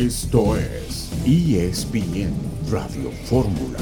[0.00, 2.32] Esto es ESPN
[2.70, 3.78] Radio Fórmula.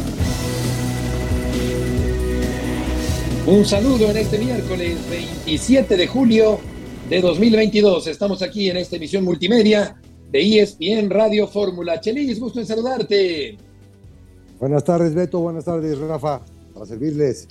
[3.47, 6.59] Un saludo en este miércoles 27 de julio
[7.09, 8.09] de 2022.
[8.09, 9.97] Estamos aquí en esta emisión multimedia
[10.33, 12.01] de ESPN Radio Fórmula.
[12.01, 13.57] Chelis, gusto en saludarte.
[14.59, 15.39] Buenas tardes, Beto.
[15.39, 16.41] Buenas tardes, Rafa.
[16.75, 17.47] Para servirles.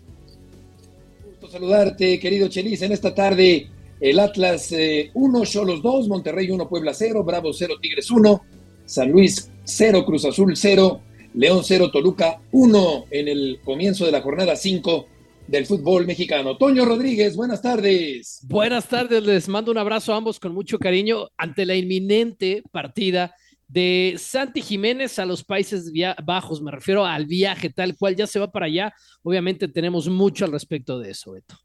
[1.25, 3.69] Gusto saludarte, querido Chelis, en esta tarde.
[4.01, 4.75] El Atlas
[5.13, 8.41] 1, Cholos 2, Monterrey 1, Puebla 0, Bravo 0, Tigres 1,
[8.87, 11.01] San Luis 0, Cruz Azul 0,
[11.33, 15.05] León 0, Toluca 1 en el comienzo de la jornada 5
[15.45, 16.57] del fútbol mexicano.
[16.57, 18.39] Toño Rodríguez, buenas tardes.
[18.43, 23.35] Buenas tardes, les mando un abrazo a ambos con mucho cariño ante la inminente partida
[23.67, 25.91] de Santi Jiménez a los Países
[26.23, 28.93] Bajos, me refiero al viaje tal cual ya se va para allá.
[29.21, 31.57] Obviamente tenemos mucho al respecto de eso, Beto.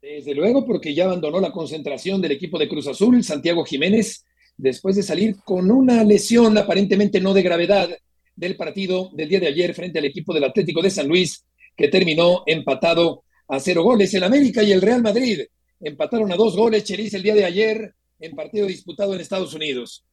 [0.00, 4.24] Desde luego, porque ya abandonó la concentración del equipo de Cruz Azul, Santiago Jiménez,
[4.58, 7.88] después de salir con una lesión aparentemente no de gravedad
[8.36, 11.44] del partido del día de ayer frente al equipo del Atlético de San Luis,
[11.76, 14.12] que terminó empatado a cero goles.
[14.12, 15.40] El América y el Real Madrid
[15.80, 20.04] empataron a dos goles, Chelis, el día de ayer en partido disputado en Estados Unidos.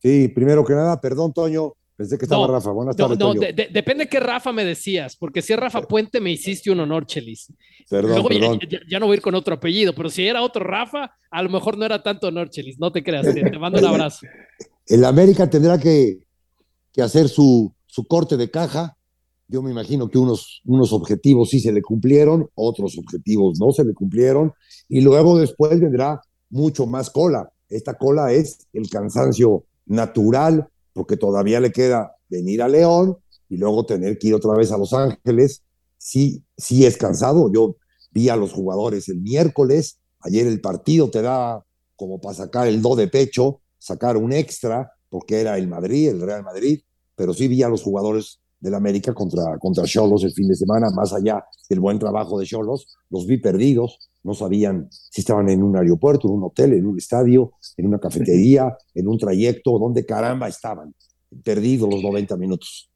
[0.00, 2.70] Sí, primero que nada, perdón, Toño, Pensé que estaba Rafa.
[2.70, 3.18] Buenas tardes.
[3.18, 6.80] No, depende de qué Rafa me decías, porque si es Rafa Puente me hiciste un
[6.80, 7.52] honor, Chelis.
[7.88, 8.60] Perdón, perdón.
[8.88, 11.50] Ya, no voy a ir con otro apellido, pero si era otro Rafa, a lo
[11.50, 12.78] mejor no era tanto honor, Chelis.
[12.78, 14.26] No te creas, te, mando un abrazo.
[14.86, 16.26] El América tendrá que,
[16.92, 18.96] que hacer su, su, corte de caja.
[19.48, 23.84] Yo me imagino que unos, unos objetivos sí se le cumplieron, otros objetivos no se
[23.84, 24.52] le cumplieron,
[24.88, 27.50] y luego después vendrá mucho más cola.
[27.68, 33.16] Esta cola es el cansancio natural porque todavía le queda venir a León
[33.48, 35.62] y luego tener que ir otra vez a Los Ángeles.
[36.02, 37.50] Sí, sí es cansado.
[37.52, 37.76] Yo
[38.10, 41.64] vi a los jugadores el miércoles, ayer el partido te da
[41.94, 46.20] como para sacar el do de pecho, sacar un extra, porque era el Madrid, el
[46.20, 46.80] Real Madrid,
[47.14, 50.90] pero sí vi a los jugadores del América contra, contra Cholos el fin de semana,
[50.90, 55.62] más allá del buen trabajo de Cholos, los vi perdidos, no sabían si estaban en
[55.62, 60.04] un aeropuerto, en un hotel, en un estadio, en una cafetería, en un trayecto, donde
[60.04, 60.94] caramba estaban,
[61.44, 62.91] perdidos los 90 minutos.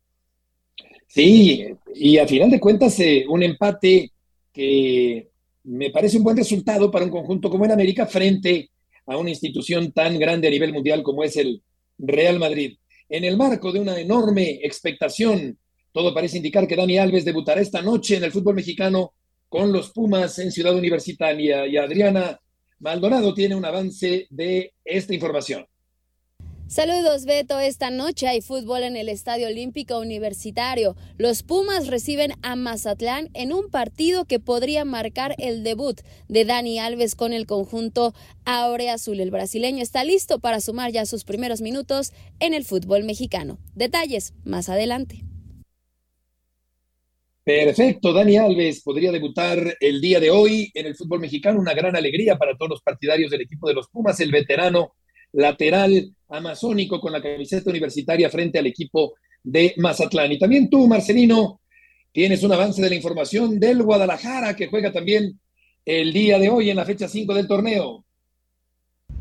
[1.16, 4.12] Sí, y a final de cuentas, eh, un empate
[4.52, 5.30] que
[5.64, 8.68] me parece un buen resultado para un conjunto como en América frente
[9.06, 11.62] a una institución tan grande a nivel mundial como es el
[11.96, 12.76] Real Madrid.
[13.08, 15.56] En el marco de una enorme expectación,
[15.90, 19.14] todo parece indicar que Dani Alves debutará esta noche en el fútbol mexicano
[19.48, 21.66] con los Pumas en Ciudad Universitaria.
[21.66, 22.38] Y Adriana
[22.80, 25.64] Maldonado tiene un avance de esta información.
[26.68, 30.96] Saludos Beto, esta noche hay fútbol en el Estadio Olímpico Universitario.
[31.16, 36.80] Los Pumas reciben a Mazatlán en un partido que podría marcar el debut de Dani
[36.80, 39.20] Alves con el conjunto Aure Azul.
[39.20, 43.58] El brasileño está listo para sumar ya sus primeros minutos en el fútbol mexicano.
[43.76, 45.22] Detalles más adelante.
[47.44, 51.94] Perfecto, Dani Alves podría debutar el día de hoy en el fútbol mexicano, una gran
[51.94, 54.96] alegría para todos los partidarios del equipo de los Pumas, el veterano
[55.30, 60.32] lateral amazónico con la camiseta universitaria frente al equipo de Mazatlán.
[60.32, 61.60] Y también tú, Marcelino,
[62.12, 65.38] tienes un avance de la información del Guadalajara que juega también
[65.84, 68.05] el día de hoy en la fecha 5 del torneo.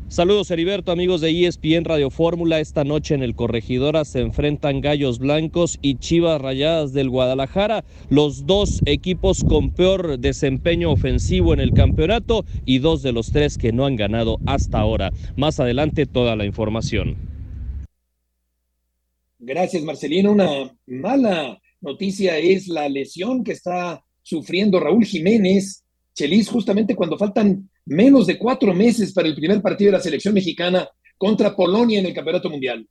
[0.08, 2.60] Saludos Heriberto, amigos de ESPN Radio Fórmula.
[2.60, 8.46] Esta noche en el Corregidora se enfrentan Gallos Blancos y Chivas Rayadas del Guadalajara, los
[8.46, 13.72] dos equipos con peor desempeño ofensivo en el campeonato y dos de los tres que
[13.72, 15.10] no han ganado hasta ahora.
[15.36, 17.16] Más adelante toda la información.
[19.40, 20.30] Gracias Marcelino.
[20.30, 25.82] Una mala noticia es la lesión que está sufriendo Raúl Jiménez.
[26.14, 30.34] Chelis, justamente cuando faltan menos de cuatro meses para el primer partido de la selección
[30.34, 32.86] mexicana contra Polonia en el Campeonato Mundial.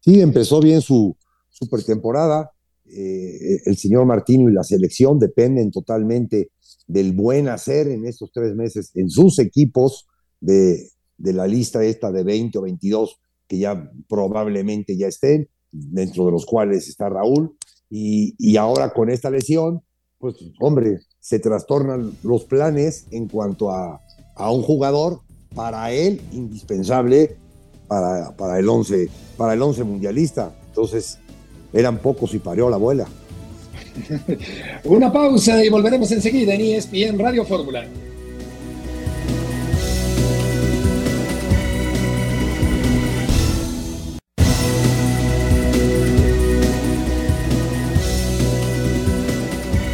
[0.00, 1.16] Sí, empezó bien su,
[1.50, 2.50] su pretemporada.
[2.86, 6.50] Eh, el señor Martino y la selección dependen totalmente
[6.86, 10.06] del buen hacer en estos tres meses en sus equipos
[10.40, 13.18] de, de la lista esta de 20 o 22
[13.48, 17.56] que ya probablemente ya estén, dentro de los cuales está Raúl.
[17.90, 19.82] Y, y ahora con esta lesión,
[20.18, 24.00] pues hombre, se trastornan los planes en cuanto a,
[24.34, 25.20] a un jugador
[25.54, 27.36] para él indispensable
[27.86, 30.54] para, para el 11 para el once mundialista.
[30.68, 31.18] Entonces,
[31.72, 33.06] eran pocos y parió la abuela.
[34.84, 37.86] Una pausa y volveremos enseguida en ESPN Radio Fórmula.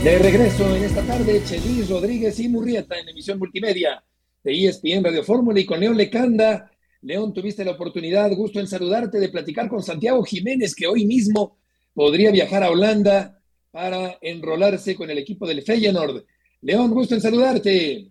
[0.05, 4.03] De regreso en esta tarde, Chelis Rodríguez y Murrieta en emisión multimedia
[4.43, 6.71] de ESPN Radio Fórmula y con León Lecanda
[7.03, 11.57] León, tuviste la oportunidad, gusto en saludarte, de platicar con Santiago Jiménez, que hoy mismo
[11.95, 13.39] podría viajar a Holanda
[13.71, 16.25] para enrolarse con el equipo del Feyenoord.
[16.61, 18.05] León, gusto en saludarte.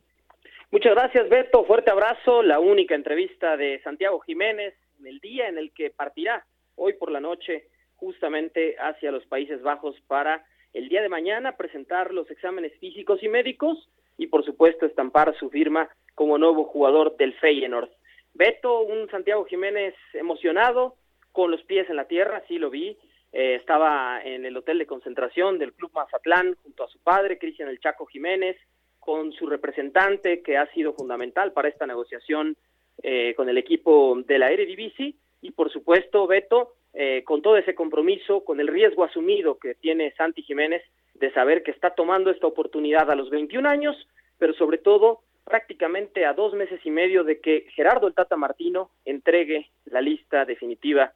[0.71, 1.65] Muchas gracias, Beto.
[1.65, 2.41] Fuerte abrazo.
[2.41, 7.11] La única entrevista de Santiago Jiménez en el día en el que partirá hoy por
[7.11, 10.43] la noche justamente hacia los Países Bajos para
[10.73, 13.87] el día de mañana presentar los exámenes físicos y médicos
[14.17, 17.87] y por supuesto estampar su firma como nuevo jugador del Feyenoord.
[18.33, 20.95] Beto, un Santiago Jiménez emocionado,
[21.31, 22.97] con los pies en la tierra, sí lo vi,
[23.31, 27.69] eh, estaba en el hotel de concentración del Club Mazatlán junto a su padre, Cristian
[27.69, 28.57] El Chaco Jiménez,
[28.99, 32.57] con su representante que ha sido fundamental para esta negociación
[33.01, 37.75] eh, con el equipo de la Eredivisie y por supuesto Beto eh, con todo ese
[37.75, 40.83] compromiso, con el riesgo asumido que tiene Santi Jiménez
[41.13, 43.95] de saber que está tomando esta oportunidad a los 21 años,
[44.37, 48.91] pero sobre todo prácticamente a dos meses y medio de que Gerardo el Tata Martino
[49.03, 51.11] entregue la lista definitiva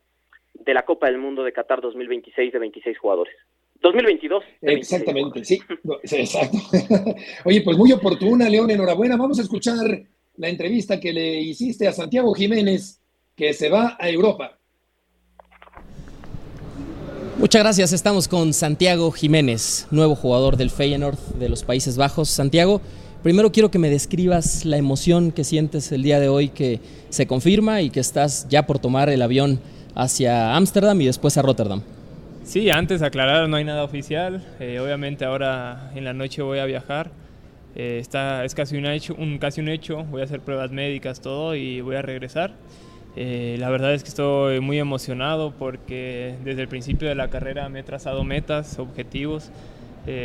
[0.53, 3.33] de la Copa del Mundo de Qatar 2026 de 26 jugadores.
[3.81, 4.43] 2022.
[4.61, 5.61] Exactamente, sí,
[6.11, 6.57] exacto.
[7.45, 9.17] Oye, pues muy oportuna, León, enhorabuena.
[9.17, 10.03] Vamos a escuchar
[10.37, 13.01] la entrevista que le hiciste a Santiago Jiménez,
[13.35, 14.57] que se va a Europa.
[17.37, 22.29] Muchas gracias, estamos con Santiago Jiménez, nuevo jugador del Feyenoord de los Países Bajos.
[22.29, 22.79] Santiago,
[23.23, 27.25] primero quiero que me describas la emoción que sientes el día de hoy que se
[27.25, 29.59] confirma y que estás ya por tomar el avión
[29.95, 31.81] hacia Ámsterdam y después a Rotterdam.
[32.43, 34.43] Sí, antes aclarar, no hay nada oficial.
[34.59, 37.11] Eh, obviamente ahora en la noche voy a viajar.
[37.75, 41.21] Eh, está, es casi un, hecho, un, casi un hecho, voy a hacer pruebas médicas,
[41.21, 42.51] todo y voy a regresar.
[43.15, 47.69] Eh, la verdad es que estoy muy emocionado porque desde el principio de la carrera
[47.69, 49.49] me he trazado metas, objetivos,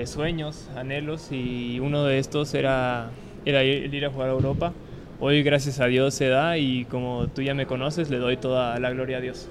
[0.05, 3.11] sueños, anhelos y uno de estos era,
[3.45, 4.73] era ir, ir a jugar a Europa.
[5.21, 8.79] Hoy gracias a Dios se da y como tú ya me conoces, le doy toda
[8.79, 9.49] la gloria a Dios.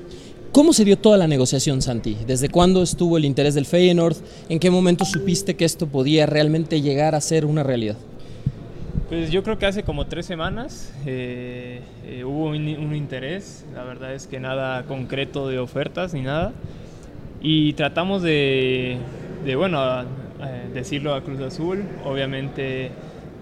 [0.51, 2.17] ¿Cómo se dio toda la negociación, Santi?
[2.25, 4.15] ¿Desde cuándo estuvo el interés del Feyenoord?
[4.49, 7.97] ¿En qué momento supiste que esto podía realmente llegar a ser una realidad?
[9.09, 14.13] Pues yo creo que hace como tres semanas eh, eh, hubo un, interés, la verdad
[14.13, 16.53] es que nada concreto de ofertas ni nada,
[17.41, 18.97] y tratamos de,
[19.43, 20.05] de bueno,
[20.73, 22.91] decirlo a Cruz Azul, obviamente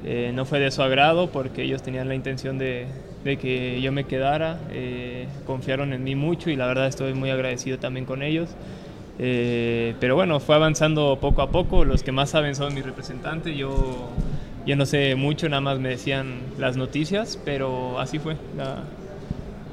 [0.07, 2.86] eh, no fue de su agrado porque ellos tenían la intención de,
[3.24, 7.80] que yo me quedara, eh, confiaron en mí mucho y la verdad estoy muy agradecido
[7.80, 8.51] también con ellos.
[9.18, 13.57] Eh, pero bueno, fue avanzando poco a poco, los que más saben son mis representantes,
[13.57, 14.09] yo,
[14.68, 18.36] yo no sé mucho, nada más me decían las noticias, pero así fue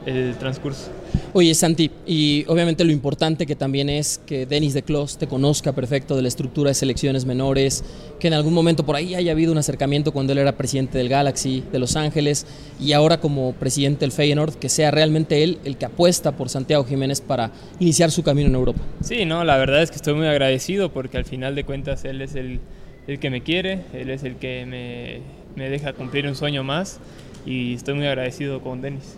[0.07, 0.91] el transcurso.
[1.35, 5.73] Oye, Santi, y obviamente lo importante que también es que Denis de Clos te conozca
[5.73, 7.85] perfecto de la estructura de selecciones menores,
[8.19, 11.09] que en algún momento por ahí haya habido un acercamiento cuando él era presidente del
[11.09, 12.47] Galaxy, de Los Ángeles,
[12.79, 16.85] y ahora como presidente del Feyenoord, que sea realmente él el que apuesta por Santiago
[16.85, 17.51] Jiménez para
[17.81, 18.81] iniciar su camino en Europa.
[19.03, 22.21] Sí, no, la verdad es que estoy muy agradecido porque al final de cuentas él
[22.21, 22.61] es el,
[23.07, 25.21] el que me quiere, él es el que me,
[25.57, 26.99] me deja cumplir un sueño más
[27.47, 29.17] y estoy muy agradecido con Denis.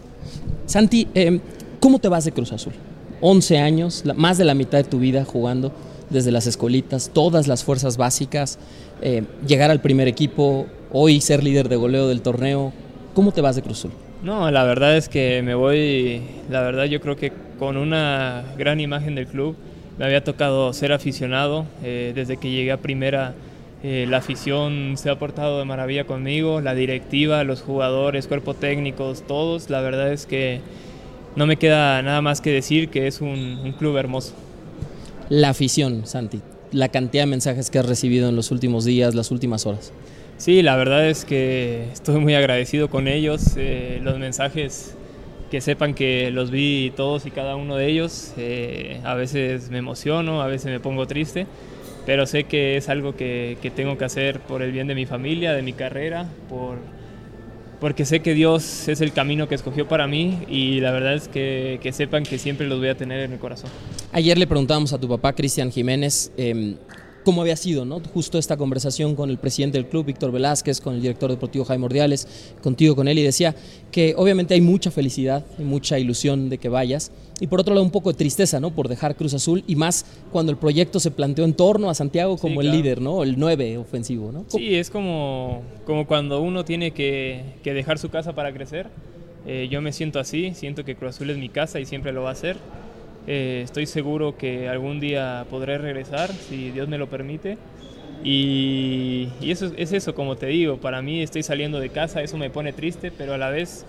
[0.66, 1.40] Santi, eh,
[1.84, 2.72] ¿Cómo te vas de Cruz Azul?
[3.20, 5.70] 11 años, más de la mitad de tu vida jugando
[6.08, 8.58] desde las escolitas, todas las fuerzas básicas,
[9.02, 12.72] eh, llegar al primer equipo, hoy ser líder de goleo del torneo.
[13.12, 13.90] ¿Cómo te vas de Cruz Azul?
[14.22, 18.80] No, la verdad es que me voy, la verdad yo creo que con una gran
[18.80, 19.54] imagen del club.
[19.98, 23.34] Me había tocado ser aficionado eh, desde que llegué a primera.
[23.82, 29.26] Eh, la afición se ha portado de maravilla conmigo, la directiva, los jugadores, cuerpo técnicos,
[29.26, 29.68] todos.
[29.68, 30.62] La verdad es que
[31.36, 34.34] no me queda nada más que decir que es un, club hermoso.
[35.28, 39.30] La afición, Santi, la cantidad de mensajes que has recibido en los últimos días, las
[39.30, 39.92] últimas horas.
[40.36, 43.54] Sí, la verdad es que estoy muy agradecido con ellos.
[43.56, 44.94] Eh, los mensajes
[45.50, 48.32] que sepan que los vi todos y cada uno de ellos.
[48.36, 51.46] Eh, a veces me emociono, a veces me pongo triste,
[52.06, 55.06] pero sé que es algo que, que tengo que hacer por el bien de mi
[55.06, 56.78] familia, de mi carrera, por,
[57.84, 61.28] porque sé que Dios es el camino que escogió para mí y la verdad es
[61.28, 63.68] que, que sepan que siempre los voy a tener en el corazón.
[64.10, 66.76] Ayer le preguntábamos a tu papá, Cristian Jiménez, eh,
[67.24, 68.00] cómo había sido, ¿no?
[68.12, 71.86] Justo esta conversación con el presidente del club, Víctor Velázquez, con el director deportivo Jaime
[71.86, 73.54] Ordiales, contigo, con él, y decía
[73.90, 77.84] que obviamente hay mucha felicidad y mucha ilusión de que vayas, y por otro lado
[77.84, 78.70] un poco de tristeza, ¿no?
[78.70, 82.36] Por dejar Cruz Azul, y más cuando el proyecto se planteó en torno a Santiago
[82.36, 83.22] como el líder, ¿no?
[83.22, 84.44] El 9 ofensivo, ¿no?
[84.48, 88.88] Sí, es como, como cuando uno tiene que, que dejar su casa para crecer.
[89.46, 92.22] Eh, yo me siento así, siento que Cruz Azul es mi casa y siempre lo
[92.22, 92.56] va a ser.
[93.26, 97.56] Eh, estoy seguro que algún día podré regresar, si Dios me lo permite.
[98.22, 102.48] Y, eso es eso, como te digo, para mí estoy saliendo de casa, eso me
[102.48, 103.84] pone triste, pero a la vez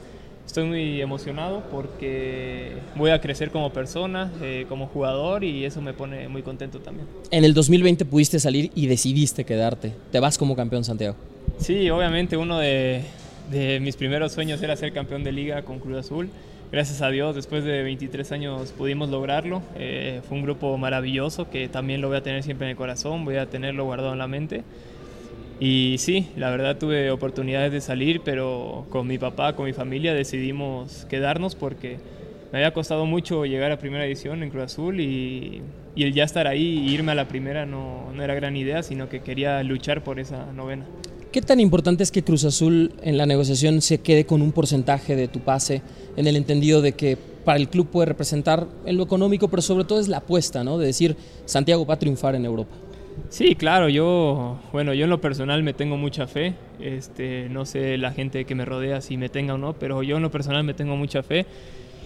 [0.46, 5.94] estoy muy emocionado porque voy a crecer como persona, eh, como jugador y eso me
[5.94, 7.08] pone muy contento también.
[7.32, 9.94] En el 2020 pudiste salir y decidiste quedarte.
[10.12, 11.16] Te vas como campeón Santiago.
[11.58, 13.04] Sí, obviamente uno de,
[13.50, 16.30] de mis primeros sueños era ser campeón de liga con Cruz Azul.
[16.72, 19.62] Gracias a Dios, después de 23 años pudimos lograrlo.
[19.76, 23.24] Eh, fue un grupo maravilloso que también lo voy a tener siempre en el corazón,
[23.24, 24.64] voy a tenerlo guardado en la mente.
[25.60, 30.14] Y sí, la verdad tuve oportunidades de salir, pero con mi papá, con mi familia
[30.14, 31.98] decidimos quedarnos porque
[32.52, 35.62] me había costado mucho llegar a primera edición en Cruz Azul y,
[35.96, 39.08] el ya estar ahí e irme a la primera no, no era gran idea, sino
[39.08, 40.86] que quería luchar por esa novena.
[41.36, 45.18] ¿Qué tan importante es que Cruz Azul en la negociación se quede con un porcentaje
[45.18, 45.82] de tu pase,
[46.16, 49.84] en el entendido de que para el club puede representar en lo económico, pero sobre
[49.84, 50.78] todo es la apuesta, ¿no?
[50.78, 52.74] De decir, Santiago va a triunfar en Europa.
[53.28, 57.98] Sí, claro, yo, bueno, yo en lo personal me tengo mucha fe, este, no sé
[57.98, 60.64] la gente que me rodea si me tenga o no, pero yo en lo personal
[60.64, 61.46] me tengo mucha fe.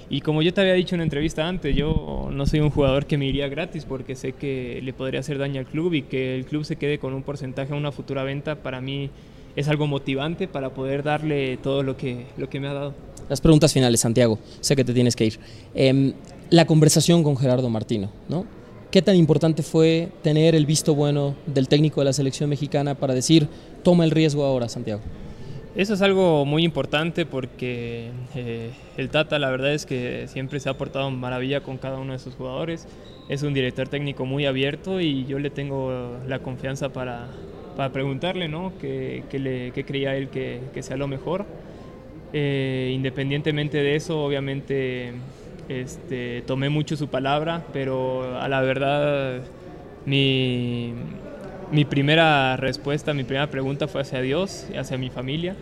[0.09, 3.05] Y como yo te había dicho en una entrevista antes, yo no soy un jugador
[3.05, 6.35] que me iría gratis porque sé que le podría hacer daño al club y que
[6.35, 9.11] el club se quede con un porcentaje a una futura venta para mí
[9.55, 12.93] es algo motivante para poder darle todo lo que, lo que me ha dado.
[13.29, 15.39] Las preguntas finales, Santiago, sé que te tienes que ir.
[15.75, 16.13] Eh,
[16.49, 18.45] la conversación con Gerardo Martino, ¿no?
[18.89, 23.13] ¿Qué tan importante fue tener el visto bueno del técnico de la selección mexicana para
[23.13, 23.47] decir,
[23.83, 25.01] toma el riesgo ahora, Santiago?
[25.75, 30.67] Eso es algo muy importante porque eh, el Tata la verdad es que siempre se
[30.67, 32.88] ha portado maravilla con cada uno de sus jugadores.
[33.29, 37.27] Es un director técnico muy abierto y yo le tengo la confianza para,
[37.77, 38.73] para preguntarle ¿no?
[38.81, 41.45] qué, le, qué creía él que, que, sea lo mejor.
[42.33, 45.13] Eh, independientemente de eso, obviamente
[45.69, 49.41] este, tomé mucho su palabra, pero a la verdad
[50.07, 50.93] mi,
[51.71, 55.55] mi primera respuesta, mi primera pregunta fue hacia Dios, hacia mi familia.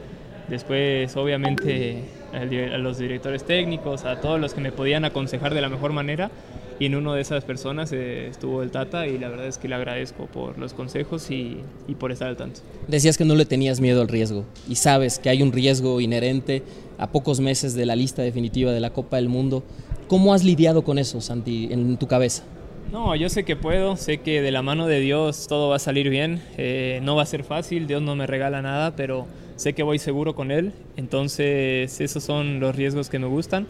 [0.48, 5.70] Después, obviamente, a los directores técnicos, a todos los que me podían aconsejar de la
[5.70, 6.32] mejor manera.
[6.80, 9.68] Y en una de esas personas eh, estuvo el Tata y la verdad es que
[9.68, 12.62] le agradezco por los consejos y, y, por estar al tanto.
[12.88, 16.62] Decías que no le tenías miedo al riesgo y sabes que hay un riesgo inherente
[17.00, 19.64] a pocos meses de la lista definitiva de la Copa del Mundo.
[20.08, 22.44] ¿Cómo has lidiado con eso, Santi, en tu cabeza?
[22.92, 25.80] No, yo sé que puedo, sé que de la mano de Dios todo va a
[25.80, 26.42] salir bien.
[26.58, 29.26] Eh, no va a ser fácil, Dios no me regala nada, pero
[29.58, 30.72] sé que voy seguro con Él.
[30.96, 33.68] Entonces, esos son los riesgos que me gustan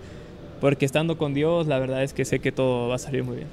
[0.60, 3.38] porque estando con Dios, la verdad es que sé que todo va a salir muy
[3.38, 3.48] bien.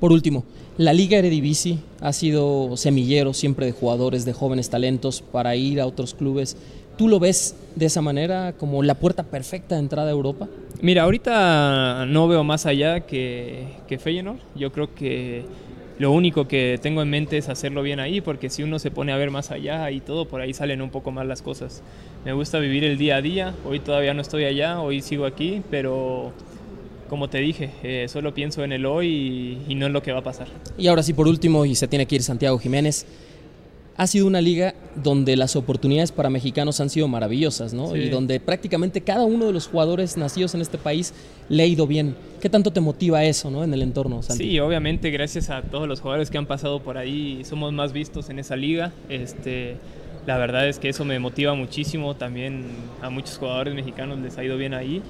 [0.00, 0.44] Por último,
[0.76, 5.86] la Liga Eredivisie ha sido semillero siempre de jugadores, de jóvenes talentos para ir a
[5.86, 6.56] otros clubes.
[6.96, 10.48] ¿Tú lo ves de esa manera como la puerta perfecta de entrada a Europa?
[10.80, 14.38] Mira, ahorita no veo más allá que, que Feyenoord.
[14.54, 15.44] Yo creo que
[15.98, 19.12] lo único que tengo en mente es hacerlo bien ahí, porque si uno se pone
[19.12, 21.82] a ver más allá y todo, por ahí salen un poco más las cosas.
[22.24, 25.62] Me gusta vivir el día a día, hoy todavía no estoy allá, hoy sigo aquí,
[25.70, 26.32] pero
[27.08, 29.06] como te dije, eh, solo pienso en el hoy
[29.68, 30.48] y, y no en lo que va a pasar.
[30.76, 33.06] Y ahora sí, por último, y se tiene que ir Santiago Jiménez,
[33.96, 37.92] ha sido una liga donde las oportunidades para mexicanos han sido maravillosas, ¿no?
[37.92, 37.98] Sí.
[37.98, 41.14] Y donde prácticamente cada uno de los jugadores nacidos en este país
[41.48, 42.16] le ha ido bien.
[42.40, 43.62] ¿Qué tanto te motiva eso, ¿no?
[43.62, 44.44] En el entorno, Santi?
[44.44, 48.30] Sí, obviamente, gracias a todos los jugadores que han pasado por ahí, somos más vistos
[48.30, 48.92] en esa liga.
[49.08, 49.76] Este,
[50.26, 52.14] la verdad es que eso me motiva muchísimo.
[52.14, 52.64] También
[53.00, 55.02] a muchos jugadores mexicanos les ha ido bien ahí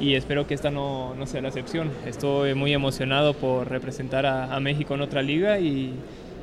[0.00, 1.90] y espero que esta no, no sea la excepción.
[2.06, 5.92] Estoy muy emocionado por representar a, a México en otra liga y,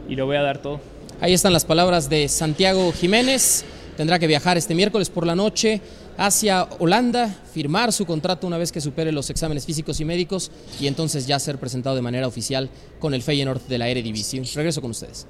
[0.09, 0.79] y lo voy a dar todo.
[1.21, 3.63] Ahí están las palabras de Santiago Jiménez.
[3.95, 5.79] Tendrá que viajar este miércoles por la noche
[6.17, 10.87] hacia Holanda, firmar su contrato una vez que supere los exámenes físicos y médicos y
[10.87, 12.69] entonces ya ser presentado de manera oficial
[12.99, 14.43] con el Feyenoord de la Eredivisie.
[14.55, 15.25] Regreso con ustedes.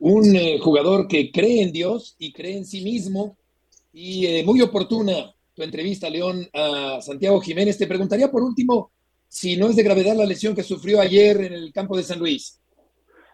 [0.00, 3.36] Un eh, jugador que cree en Dios y cree en sí mismo
[3.92, 7.76] y eh, muy oportuna tu entrevista, León, a Santiago Jiménez.
[7.76, 8.90] Te preguntaría por último
[9.28, 12.18] si no es de gravedad la lesión que sufrió ayer en el campo de San
[12.18, 12.61] Luis.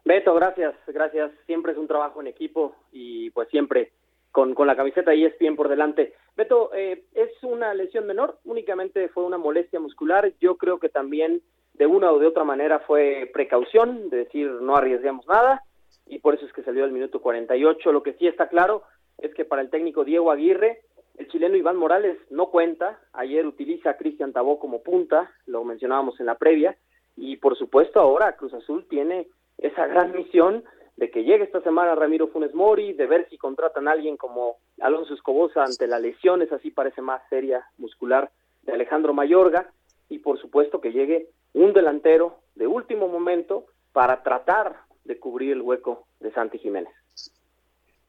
[0.08, 1.30] Beto, gracias, gracias.
[1.44, 3.92] Siempre es un trabajo en equipo y pues siempre
[4.32, 6.14] con, la camiseta y ESPN por delante.
[6.34, 10.32] Beto, eh, es una lesión menor, únicamente fue una molestia muscular.
[10.40, 11.42] Yo creo que también
[11.74, 15.62] de una o de otra manera fue precaución, de decir no arriesgamos nada
[16.06, 17.92] y por eso es que salió al minuto 48.
[17.92, 18.84] Lo que sí está claro
[19.18, 20.84] es que para el técnico Diego Aguirre,
[21.18, 22.98] el chileno Iván Morales no cuenta.
[23.12, 26.78] Ayer utiliza a Cristian Tabó como punta, lo mencionábamos en la previa,
[27.14, 29.26] y por supuesto ahora Cruz Azul tiene
[29.58, 30.64] esa gran misión
[30.96, 34.56] de que llegue esta semana Ramiro Funes Mori, de ver si contratan a alguien como
[34.80, 38.30] Alonso Escobosa ante la lesión, es así parece más seria muscular
[38.62, 39.70] de Alejandro Mayorga,
[40.08, 45.62] y por supuesto que llegue un delantero de último momento para tratar de cubrir el
[45.62, 46.92] hueco de Santi Jiménez.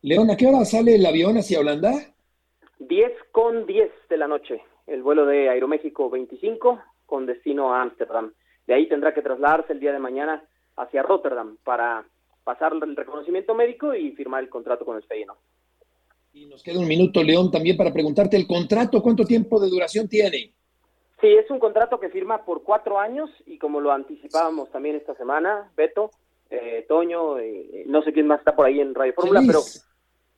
[0.01, 1.91] León, ¿a qué hora sale el avión hacia Holanda?
[2.79, 8.33] 10 con 10 de la noche, el vuelo de Aeroméxico 25 con destino a Ámsterdam.
[8.65, 10.43] De ahí tendrá que trasladarse el día de mañana
[10.79, 12.05] hacia Rotterdam para
[12.43, 15.37] pasar el reconocimiento médico y firmar el contrato con el Feyenoord.
[16.33, 20.07] Y nos queda un minuto, León, también para preguntarte el contrato, ¿cuánto tiempo de duración
[20.07, 20.53] tiene?
[21.21, 25.15] Sí, es un contrato que firma por cuatro años y como lo anticipábamos también esta
[25.15, 26.11] semana, Beto,
[26.49, 29.59] eh, Toño, eh, no sé quién más está por ahí en Radio Fórmula, pero...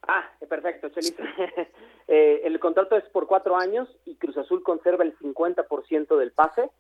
[0.08, 1.16] Ah, perfecto, Chelis.
[2.08, 6.72] eh, el contrato es por cuatro años y Cruz Azul conserva el 50% del pase,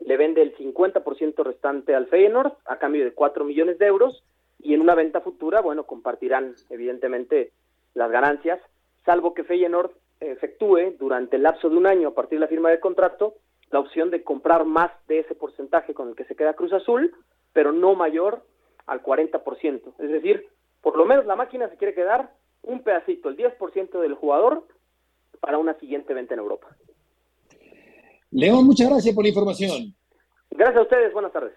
[0.00, 4.22] le vende el 50% restante al Feyenoord a cambio de cuatro millones de euros
[4.58, 7.52] y en una venta futura, bueno, compartirán evidentemente
[7.94, 8.60] las ganancias,
[9.04, 12.70] salvo que Feyenoord efectúe durante el lapso de un año a partir de la firma
[12.70, 13.34] del contrato
[13.70, 17.14] la opción de comprar más de ese porcentaje con el que se queda Cruz Azul,
[17.52, 18.42] pero no mayor
[18.86, 19.94] al 40%.
[19.98, 20.46] Es decir,
[20.80, 22.30] por lo menos la máquina se quiere quedar
[22.62, 24.64] un pedacito, el 10% del jugador,
[25.40, 26.75] para una siguiente venta en Europa.
[28.36, 29.94] León, muchas gracias por la información.
[30.50, 31.54] Gracias a ustedes, buenas tardes.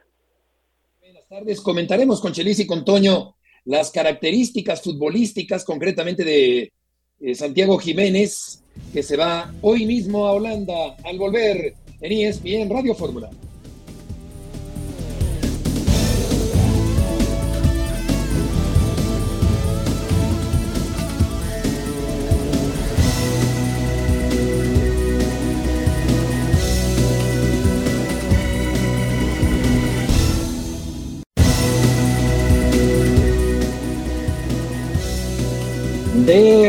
[1.01, 1.59] Buenas tardes.
[1.59, 6.71] Comentaremos con Chelis y con Toño las características futbolísticas, concretamente de
[7.19, 12.95] eh, Santiago Jiménez, que se va hoy mismo a Holanda al volver en ESPN Radio
[12.95, 13.29] Fórmula.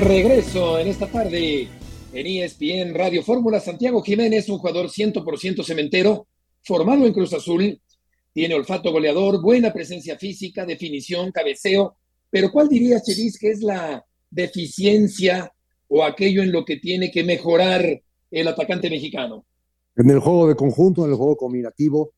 [0.01, 1.69] Regreso en esta tarde
[2.15, 6.27] en ESPN Radio Fórmula, Santiago Jiménez, un jugador 100% cementero,
[6.63, 7.79] formado en Cruz Azul,
[8.33, 11.97] tiene olfato goleador, buena presencia física, definición, cabeceo,
[12.31, 15.53] pero ¿cuál dirías, Chelis, que es la deficiencia
[15.89, 17.85] o aquello en lo que tiene que mejorar
[18.31, 19.45] el atacante mexicano?
[19.97, 22.15] En el juego de conjunto, en el juego combinativo,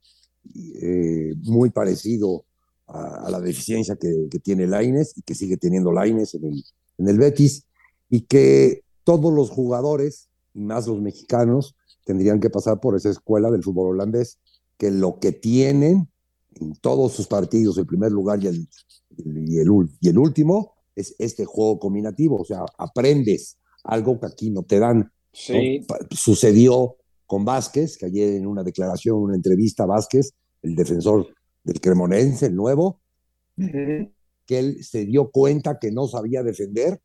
[0.80, 2.44] eh, muy parecido
[2.86, 6.64] a, a la deficiencia que, que, tiene Laines y que sigue teniendo Laines en el,
[6.98, 7.66] en el Betis,
[8.12, 13.50] y que todos los jugadores, y más los mexicanos, tendrían que pasar por esa escuela
[13.50, 14.38] del fútbol holandés,
[14.76, 16.10] que lo que tienen
[16.56, 18.68] en todos sus partidos, el primer lugar y el,
[19.16, 24.50] y el, y el último, es este juego combinativo, o sea, aprendes algo que aquí
[24.50, 25.10] no te dan.
[25.32, 25.80] Sí.
[25.80, 25.96] ¿no?
[26.10, 26.96] Sucedió
[27.26, 31.28] con Vázquez, que ayer en una declaración, una entrevista, Vázquez, el defensor
[31.64, 33.00] del Cremonense, el nuevo,
[33.56, 34.12] uh -huh.
[34.44, 37.00] que él se dio cuenta que no sabía defender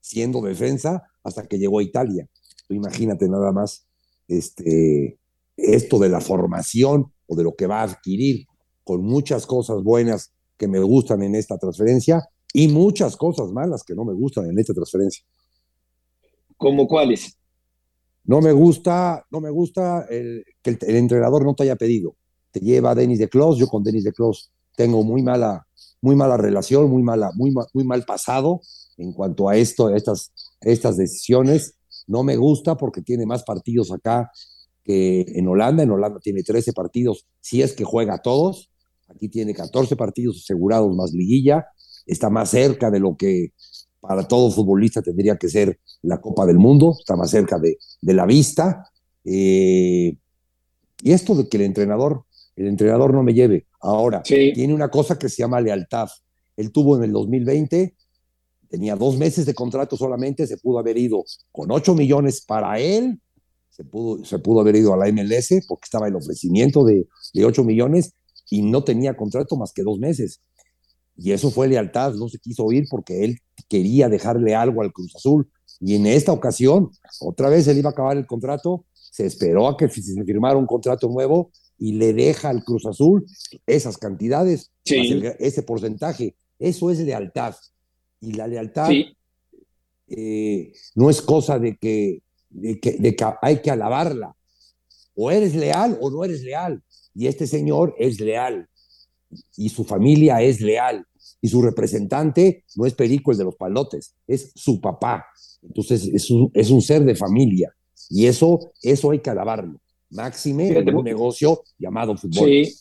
[0.00, 2.28] siendo defensa hasta que llegó a Italia.
[2.66, 3.86] Tú imagínate nada más
[4.26, 5.18] este,
[5.56, 8.46] esto de la formación o de lo que va a adquirir
[8.84, 13.94] con muchas cosas buenas que me gustan en esta transferencia y muchas cosas malas que
[13.94, 15.24] no me gustan en esta transferencia.
[16.56, 17.36] ¿Cómo cuáles?
[18.24, 22.16] No me gusta, no me gusta el, que el, el, entrenador no te haya pedido.
[22.50, 25.66] Te lleva a Denis de Clos, yo con Denis de Clos tengo muy mala,
[26.00, 28.60] muy mala relación, muy mala, muy, muy mal pasado
[28.98, 31.74] en cuanto a esto, a estas, estas decisiones.
[32.06, 34.30] No me gusta porque tiene más partidos acá
[34.84, 35.82] que en Holanda.
[35.82, 38.70] En Holanda tiene 13 partidos, si es que juega todos.
[39.08, 41.66] Aquí tiene 14 partidos asegurados más liguilla.
[42.06, 43.52] Está más cerca de lo que
[44.00, 46.94] para todo futbolista tendría que ser la Copa del Mundo.
[46.98, 48.90] Está más cerca de, de la vista.
[49.24, 50.16] Eh,
[51.02, 52.24] y esto de que el entrenador,
[52.56, 53.66] el entrenador no me lleve.
[53.80, 54.52] Ahora, sí.
[54.54, 56.08] tiene una cosa que se llama lealtad.
[56.56, 57.94] Él tuvo en el 2020
[58.68, 63.20] tenía dos meses de contrato solamente, se pudo haber ido con 8 millones para él,
[63.70, 67.44] se pudo, se pudo haber ido a la MLS porque estaba el ofrecimiento de, de
[67.44, 68.12] 8 millones
[68.50, 70.40] y no tenía contrato más que dos meses.
[71.16, 75.14] Y eso fue lealtad, no se quiso ir porque él quería dejarle algo al Cruz
[75.16, 75.50] Azul.
[75.80, 79.76] Y en esta ocasión, otra vez él iba a acabar el contrato, se esperó a
[79.76, 83.26] que se firmara un contrato nuevo y le deja al Cruz Azul
[83.66, 84.96] esas cantidades, sí.
[84.96, 86.36] el, ese porcentaje.
[86.58, 87.54] Eso es lealtad
[88.20, 89.16] y la lealtad sí.
[90.08, 94.34] eh, no es cosa de que, de que, de que hay que alabarla.
[95.14, 96.82] O eres leal o no eres leal.
[97.14, 98.68] Y este señor es leal.
[99.56, 101.04] Y su familia es leal.
[101.40, 105.26] Y su representante no es Perico el de los palotes, es su papá.
[105.62, 107.72] Entonces es un, es un ser de familia.
[108.10, 109.80] Y eso, eso hay que alabarlo.
[110.10, 112.48] Máxime en un negocio llamado fútbol.
[112.48, 112.74] Sí,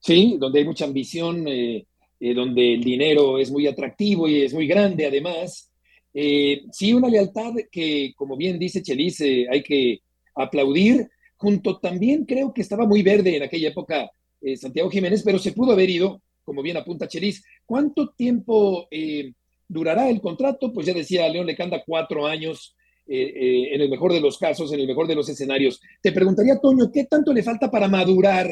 [0.00, 1.48] sí donde hay mucha ambición.
[1.48, 1.86] Eh
[2.20, 5.70] eh, donde el dinero es muy atractivo y es muy grande además.
[6.12, 10.00] Eh, sí, una lealtad que, como bien dice Chelis, eh, hay que
[10.34, 11.08] aplaudir.
[11.36, 15.52] Junto también creo que estaba muy verde en aquella época eh, Santiago Jiménez, pero se
[15.52, 17.42] pudo haber ido, como bien apunta Chelis.
[17.64, 18.88] ¿Cuánto tiempo
[19.68, 20.72] durará el contrato?
[20.72, 22.74] Pues ya decía León Lecanda, cuatro años.
[23.06, 25.80] en el mejor de los casos, en el mejor de los escenarios.
[26.00, 28.48] Te preguntaría, Toño, ¿qué tanto le falta para madurar,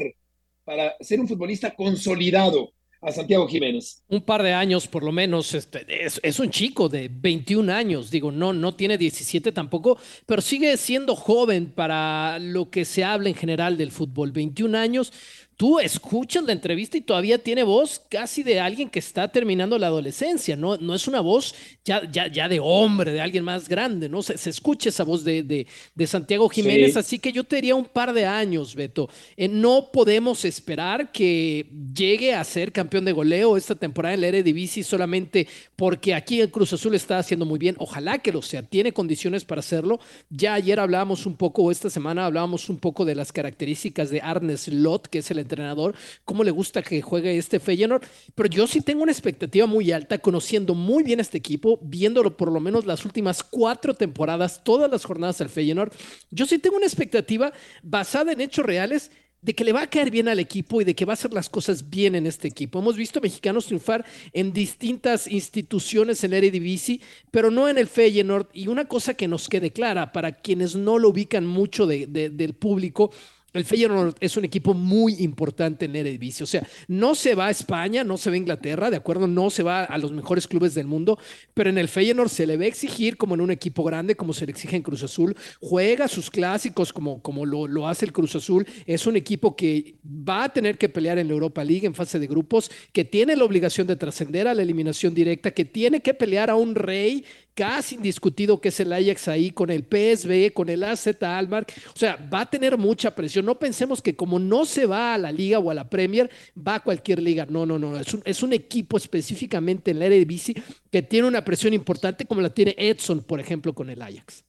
[0.65, 2.73] para ser un futbolista consolidado?
[3.01, 4.03] A Santiago Jiménez.
[4.09, 8.33] Un par de años por lo menos, este, es, un chico de 21 años, digo,
[8.33, 13.35] no, no tiene 17 tampoco, pero sigue siendo joven para lo que se habla en
[13.35, 14.33] general del fútbol.
[14.33, 15.13] 21 años,
[15.59, 19.89] tú escuchas la entrevista y todavía tiene voz casi de alguien que está terminando la
[19.89, 21.53] adolescencia, no, no es una voz
[21.85, 24.23] ya, ya, ya de hombre, de alguien más grande, ¿no?
[24.23, 28.13] Se, escucha esa voz de, de, Santiago Jiménez, así que yo te diría un par
[28.13, 29.11] de años, Beto.
[29.37, 34.29] Eh, no podemos esperar que llegue a ser campeón de goleo esta temporada en la
[34.29, 38.63] Eredivisie solamente porque aquí el Cruz Azul está haciendo muy bien, ojalá que lo sea,
[38.63, 39.99] tiene condiciones para hacerlo.
[40.31, 44.21] Ya ayer hablábamos un poco, o esta semana hablábamos un poco de las características de
[44.21, 48.67] Arnes Lot, que es el entrenador, cómo le gusta que juegue este Feyenoord, pero yo
[48.67, 52.85] sí tengo una expectativa muy alta, conociendo muy bien este equipo, viéndolo por lo menos
[52.85, 55.93] las últimas cuatro temporadas, todas las jornadas al Feyenoord,
[56.31, 60.11] yo sí tengo una expectativa basada en hechos reales de que le va a caer
[60.11, 62.81] bien al equipo y de que va a hacer las cosas bien en este equipo.
[62.81, 68.49] Hemos visto mexicanos triunfar en distintas instituciones en la Eredivisie, pero no en el Feyenoord.
[68.53, 73.13] Y una cosa que nos quede clara, para quienes no lo ubican mucho del público,
[73.59, 76.45] el Feyenoord es un equipo muy importante en Eredivisie.
[76.45, 79.27] O sea, no se va a España, no se va a Inglaterra, ¿de acuerdo?
[79.27, 81.19] No se va a los mejores clubes del mundo,
[81.55, 84.33] pero en el Feyenoord se le va a exigir como en un equipo grande, como
[84.33, 85.37] se le exige en Cruz Azul.
[85.61, 88.67] Juega sus clásicos como, como lo, lo hace el Cruz Azul.
[88.87, 92.19] Es un equipo que va a tener que pelear en la Europa League en fase
[92.19, 96.15] de grupos, que tiene la obligación de trascender a la eliminación directa, que tiene que
[96.15, 97.25] pelear a un rey
[97.59, 101.67] casi indiscutido que es el Ajax ahí con el PSV, con el AZ Almar.
[101.93, 103.45] O sea, va a tener mucha presión.
[103.45, 106.77] No pensemos que como no se va a la liga o a la Premier, va
[106.77, 107.49] a cualquier liga.
[107.51, 107.99] No, no, no.
[107.99, 110.55] Es un, equipo específicamente en la Eredivisie
[110.89, 114.45] que tiene una presión importante como la tiene Edson, por ejemplo, con el Ajax.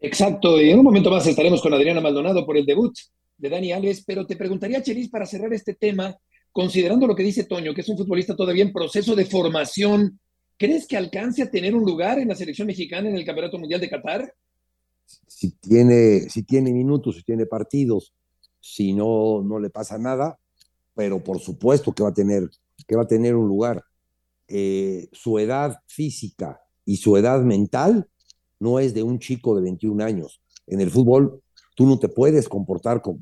[0.00, 0.58] Exacto.
[0.58, 2.94] Y en un momento más estaremos con Adriana Maldonado por el debut
[3.36, 6.16] de Dani Alves, pero te preguntaría, Chelis, para cerrar este tema,
[6.50, 10.18] considerando lo que dice Toño, que es un futbolista todavía en proceso de formación,
[10.58, 13.80] ¿Crees que alcance a tener un lugar en la selección mexicana en el Campeonato Mundial
[13.80, 14.34] de Qatar?
[15.26, 18.14] Si tiene, si tiene minutos, si tiene partidos,
[18.60, 20.38] si no, no le pasa nada,
[20.94, 22.48] pero por supuesto que va a tener,
[22.86, 23.84] que va a tener un lugar.
[24.48, 28.08] Eh, su edad física y su edad mental
[28.60, 30.40] no es de un chico de 21 años.
[30.66, 31.42] En el fútbol
[31.74, 33.18] tú no te puedes comportar como...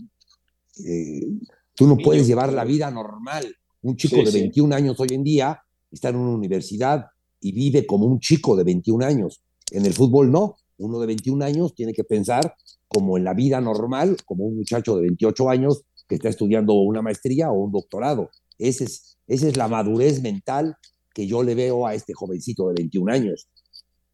[0.85, 1.27] Eh,
[1.75, 3.57] tú no puedes llevar la vida normal.
[3.83, 7.07] Un chico de 21 años hoy en día está en una universidad,
[7.41, 9.43] y vive como un chico de 21 años.
[9.71, 12.55] En el fútbol no, uno de 21 años tiene que pensar
[12.89, 17.03] como en la vida normal, como un muchacho de 28 años que está estudiando una
[17.03, 18.31] maestría o un doctorado.
[18.59, 20.77] Ese es, esa es la madurez mental
[21.15, 23.49] que yo le veo a este jovencito de 21 años.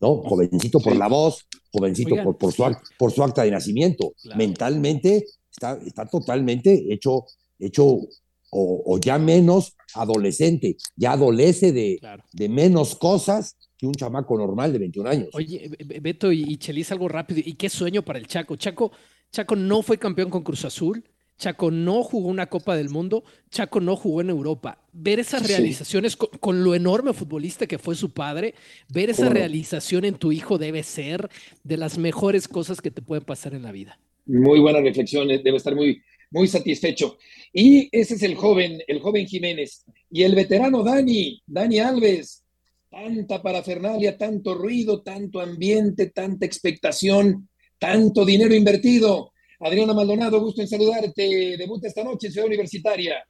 [0.00, 0.22] ¿no?
[0.22, 2.64] Jovencito por la voz, jovencito por, por, su,
[2.98, 4.12] por su acta de nacimiento.
[4.36, 7.24] Mentalmente está, está totalmente hecho,
[7.58, 8.00] hecho
[8.50, 11.98] o, ya menos adolescente, ya adolece de,
[12.32, 15.28] de menos cosas que un chamaco normal de 21 años.
[15.32, 17.40] Oye, Beto y Chelis, algo rápido.
[17.44, 18.56] ¿Y qué sueño para el Chaco?
[18.56, 18.92] Chaco,
[19.30, 21.04] Chaco no fue campeón con Cruz Azul.
[21.38, 24.78] Chaco no jugó una Copa del Mundo, Chaco no jugó en Europa.
[24.92, 28.54] Ver esas realizaciones con, lo enorme futbolista que fue su padre,
[28.88, 31.28] ver esa realización en tu hijo debe ser
[31.62, 33.98] de las mejores cosas que te pueden pasar en la vida.
[34.24, 36.02] Muy buena reflexión, eh, debe estar muy,
[36.36, 37.16] muy satisfecho.
[37.50, 39.86] Y ese es el joven, el joven Jiménez.
[40.10, 42.44] Y el veterano Dani, Dani Alves,
[42.90, 49.32] tanta parafernalia, tanto ruido, tanto ambiente, tanta expectación, tanto dinero invertido.
[49.60, 51.56] Adriana Maldonado, gusto en saludarte.
[51.56, 53.26] Debuta esta noche en Ciudad Universitaria.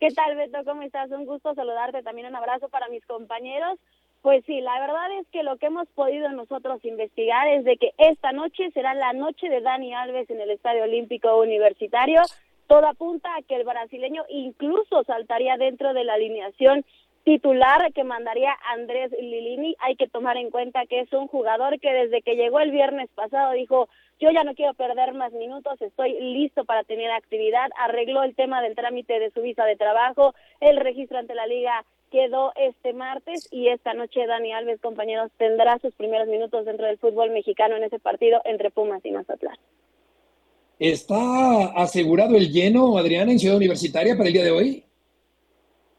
[0.00, 0.58] ¿Qué tal, Beto?
[0.64, 1.10] ¿Cómo estás?
[1.10, 2.02] Un gusto saludarte.
[2.02, 3.78] También un abrazo para mis compañeros.
[4.22, 7.92] Pues sí, la verdad es que lo que hemos podido nosotros investigar es de que
[7.98, 12.22] esta noche será la noche de Dani Alves en el Estadio Olímpico Universitario.
[12.68, 16.84] Todo apunta a que el brasileño incluso saltaría dentro de la alineación
[17.24, 19.74] titular que mandaría Andrés Lilini.
[19.80, 23.10] Hay que tomar en cuenta que es un jugador que desde que llegó el viernes
[23.16, 23.88] pasado dijo,
[24.20, 28.62] yo ya no quiero perder más minutos, estoy listo para tener actividad, arregló el tema
[28.62, 33.48] del trámite de su visa de trabajo, el registro ante la liga quedó este martes
[33.50, 37.84] y esta noche Dani Alves, compañeros, tendrá sus primeros minutos dentro del fútbol mexicano en
[37.84, 39.56] ese partido entre Pumas y Mazatlán.
[40.78, 44.84] ¿Está asegurado el lleno, Adriana, en Ciudad Universitaria para el día de hoy?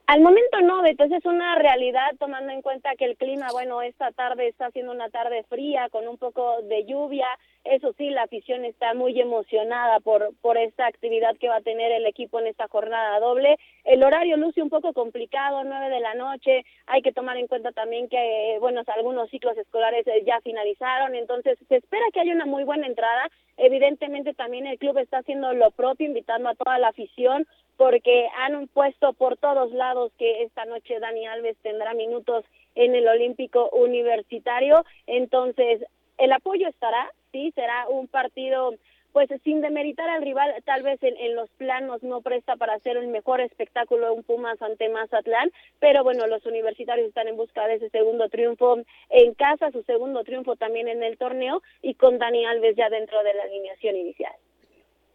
[0.06, 4.12] Al momento no, entonces es una realidad tomando en cuenta que el clima, bueno, esta
[4.12, 7.28] tarde está siendo una tarde fría con un poco de lluvia
[7.66, 11.94] Eso sí, la afición está muy emocionada por, por esta actividad que va a tener
[11.94, 13.58] el equipo en esta jornada doble.
[13.86, 16.66] El horario luce un poco complicado, nueve de la noche.
[16.88, 21.58] Hay que tomar en cuenta también que, bueno, algunos ciclos escolares eh, ya finalizaron, entonces
[21.70, 23.30] se espera que haya una muy buena entrada.
[23.56, 27.48] Evidentemente también el club está haciendo lo propio, invitando a toda la afición,
[27.78, 32.44] porque han puesto por todos lados que esta noche Dani Alves tendrá minutos
[32.76, 34.84] en el Olímpico Universitario.
[35.08, 35.86] Entonces,
[36.18, 38.72] el apoyo estará, sí, será un partido
[39.12, 43.10] pues sin demeritar al rival, tal vez en, los planos no presta para hacer el
[43.10, 47.76] mejor espectáculo de un Pumas ante Mazatlán, pero bueno, los universitarios están en busca de
[47.76, 48.78] ese segundo triunfo
[49.12, 53.22] en casa, su segundo triunfo también en el torneo y con Dani Alves ya dentro
[53.24, 54.34] de la alineación inicial.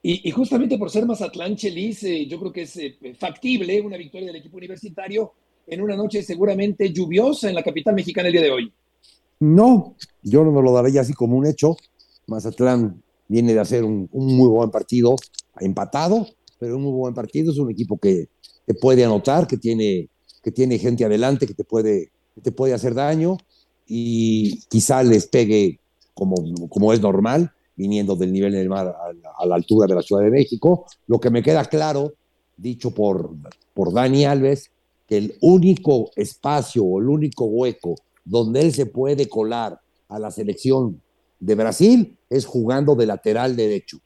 [0.00, 4.28] Y, justamente por ser Mazatlán, Chelis, eh, yo creo que es eh, factible una victoria
[4.28, 5.32] del equipo universitario
[5.66, 8.72] en una noche seguramente lluviosa en la capital mexicana el día de hoy.
[9.40, 11.76] No, yo no me lo daría así como un hecho.
[12.28, 15.16] Mazatlán viene de hacer un, muy buen partido,
[15.60, 16.26] empatado,
[16.58, 17.52] pero un muy buen partido.
[17.52, 18.28] Es un equipo que
[18.64, 20.08] te puede anotar, que tiene,
[20.42, 22.10] que tiene gente adelante, que te puede,
[22.42, 23.38] te puede hacer daño
[23.86, 25.80] y quizá les pegue
[26.14, 26.36] como,
[26.68, 30.30] como es normal, viniendo del nivel del mar a, la altura de la Ciudad de
[30.30, 30.86] México.
[31.06, 32.14] Lo que me queda claro,
[32.56, 33.30] dicho por,
[33.72, 34.70] por Dani Alves,
[35.06, 40.30] que el único espacio o el único hueco donde él se puede colar a la
[40.30, 41.00] selección
[41.40, 43.98] de Brasil es jugando de lateral derecho,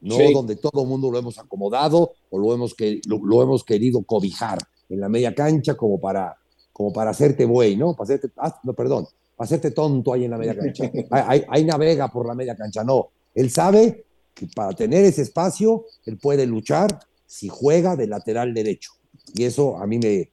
[0.00, 4.02] no donde todo el mundo lo hemos acomodado o lo hemos, que, lo, hemos querido
[4.02, 6.36] cobijar en la media cancha como para,
[6.72, 7.94] como para hacerte buey, ¿no?
[7.94, 10.90] Para hacerte, ah, no, perdón, para hacerte tonto ahí en la media cancha.
[11.10, 13.08] Ahí, navega por la media cancha, no.
[13.34, 18.92] Él sabe que para tener ese espacio, él puede luchar si juega de lateral derecho.
[19.34, 20.30] Y eso a mí me,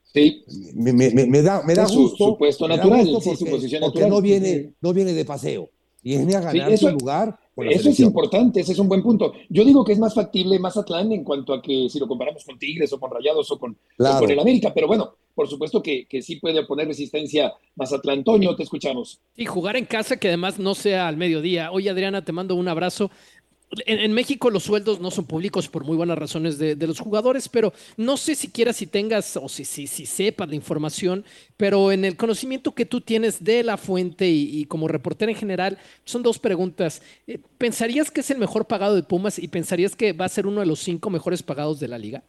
[0.76, 2.26] me, da, me da gusto.
[2.28, 4.10] Su, puesto natural, su posición natural.
[4.10, 5.69] no viene, no viene de paseo
[6.04, 7.39] viene a ganar su lugar.
[7.70, 9.34] eso es importante, ese es un buen punto.
[9.50, 12.60] Yo digo que es más factible Mazatlán en cuanto a que si lo comparamos con
[12.60, 16.22] Tigres o con Rayados o con, con el América, pero bueno, por supuesto que, que,
[16.22, 18.24] sí puede poner resistencia Mazatlán.
[18.24, 19.20] Toño, te escuchamos.
[19.36, 21.72] Y jugar en casa que además no sea al mediodía.
[21.72, 23.10] Oye, Adriana, te mando un abrazo
[23.86, 27.74] en, México los sueldos no son públicos por muy buenas razones de, los jugadores, pero
[27.98, 31.26] no sé siquiera si tengas o si, si, si, sepas la información,
[31.58, 35.78] pero en el conocimiento que tú tienes de la fuente y, como reportera en general,
[36.06, 37.02] son dos preguntas.
[37.28, 40.48] Eh, ¿Pensarías que es el mejor pagado de Pumas y pensarías que va a ser
[40.48, 42.24] uno de los cinco mejores pagados de la liga?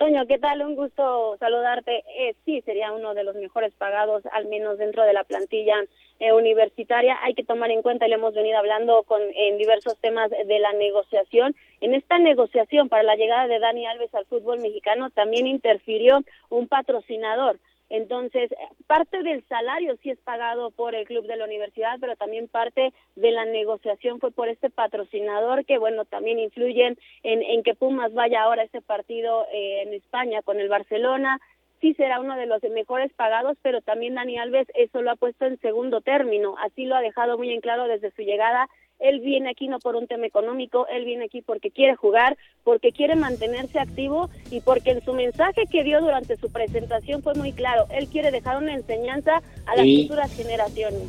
[0.00, 0.62] Toño, ¿qué tal?
[0.62, 2.02] Un gusto saludarte.
[2.16, 5.74] Eh, sí, sería uno de los mejores pagados, al menos dentro de la plantilla
[6.20, 7.18] eh, universitaria.
[7.22, 10.58] Hay que tomar en cuenta, y le hemos venido hablando con, en diversos temas de
[10.58, 11.54] la negociación.
[11.82, 16.66] En esta negociación para la llegada de Dani Alves al fútbol mexicano también interfirió un
[16.66, 17.58] patrocinador.
[17.90, 18.50] Entonces,
[18.86, 22.92] parte del salario sí es pagado por el club de la universidad, pero también parte
[23.16, 28.42] de la negociación fue por este patrocinador que, bueno, también influye en, que Pumas vaya
[28.42, 31.40] ahora a este partido eh, en España con el Barcelona.
[31.80, 35.46] Sí será uno de los mejores pagados, pero también Dani Alves eso lo ha puesto
[35.46, 36.54] en segundo término.
[36.58, 38.68] Así lo ha dejado muy en claro desde su llegada
[39.00, 42.92] él viene aquí no por un tema económico, él viene aquí porque quiere jugar, porque
[42.92, 47.52] quiere mantenerse activo y porque en su mensaje que dio durante su presentación fue muy
[47.52, 47.86] claro.
[47.90, 51.02] Él quiere dejar una enseñanza a las futuras generaciones.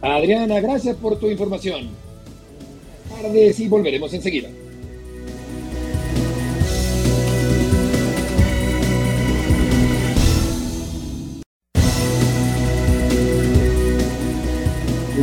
[0.00, 1.90] Adriana, gracias por tu información.
[3.08, 4.48] Tardes y volveremos enseguida.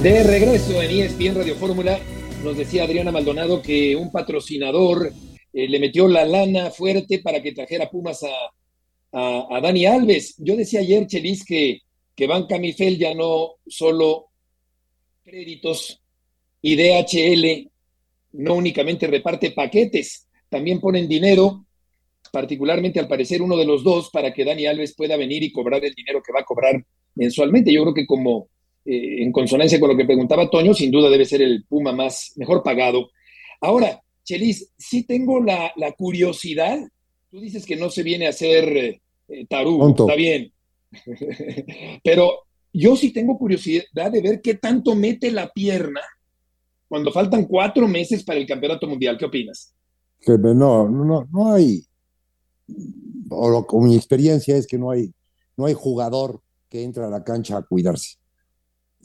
[0.01, 1.99] De regreso en ESPN Radio Fórmula,
[2.43, 5.13] nos decía Adriana Maldonado que un patrocinador
[5.53, 8.25] eh, le metió la lana fuerte para que trajera Pumas
[9.13, 10.33] a, Dani Alves.
[10.39, 11.81] Yo decía ayer, Chelis, que,
[12.15, 14.29] que Banca Mifel ya no solo
[15.23, 16.01] créditos
[16.63, 17.69] y DHL
[18.33, 21.67] no únicamente reparte paquetes, también ponen dinero,
[22.31, 25.85] particularmente al parecer uno de los dos, para que Dani Alves pueda venir y cobrar
[25.85, 26.83] el dinero que va a cobrar
[27.13, 27.71] mensualmente.
[27.71, 28.49] Yo creo que como
[28.83, 32.33] eh, en consonancia con lo que preguntaba Toño, sin duda debe ser el Puma más
[32.37, 33.11] mejor pagado.
[33.59, 36.79] Ahora, Chelis, sí tengo la, curiosidad.
[37.29, 40.51] Tú dices que no se viene a hacer eh, tarú, está bien.
[42.03, 42.39] Pero
[42.73, 46.01] yo sí tengo curiosidad de ver qué tanto mete la pierna
[46.87, 49.17] cuando faltan cuatro meses para el campeonato mundial.
[49.17, 49.75] ¿Qué opinas?
[50.27, 51.83] No, no, no hay.
[53.29, 55.13] O, mi experiencia es que no hay,
[55.55, 58.20] no hay jugador que entra a la cancha a cuidarse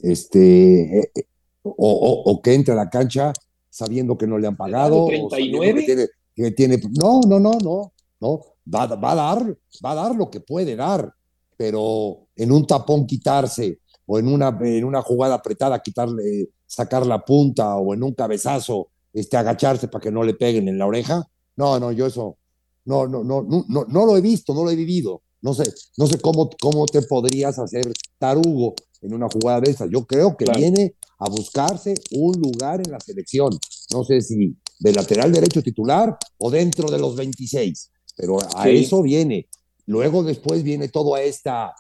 [0.03, 1.27] este, eh,
[1.63, 3.33] o, que entre a la cancha
[3.71, 5.07] sabiendo que no le han pagado.
[5.07, 6.09] ¿39?
[6.35, 8.41] Que tiene, no, no, no, no, no,
[8.73, 11.13] va, a dar, va a dar lo que puede dar,
[11.57, 17.25] pero en un tapón quitarse o en una, en una jugada apretada quitarle sacar la
[17.25, 21.27] punta o en un cabezazo este, agacharse para que no le peguen en la oreja.
[21.57, 22.37] No, no, yo eso
[22.85, 25.23] no, no, no, no, no, no lo he visto, no lo he vivido.
[25.43, 25.65] No sé,
[25.97, 29.91] no sé cómo, cómo te podrías hacer tarugo en una jugada de esas.
[29.91, 33.51] Yo creo que viene a buscarse un lugar en la selección.
[33.93, 39.03] No sé si de lateral derecho titular o dentro de los 26, pero a eso
[39.03, 39.49] viene.
[39.87, 41.75] Luego después viene toda esta,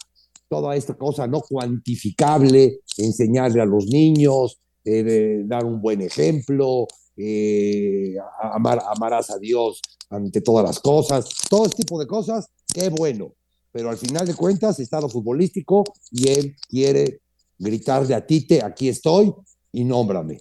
[0.49, 8.15] toda esta cosa no cuantificable, enseñarle a los niños, eh, dar un buen ejemplo, eh,
[8.41, 13.35] amar, amarás a Dios ante todas las cosas, todo este tipo de cosas, qué bueno.
[13.77, 17.21] Pero al final de cuentas está lo futbolístico y él quiere
[17.59, 19.31] gritarle a Tite, aquí estoy
[19.71, 20.39] y nómbrame.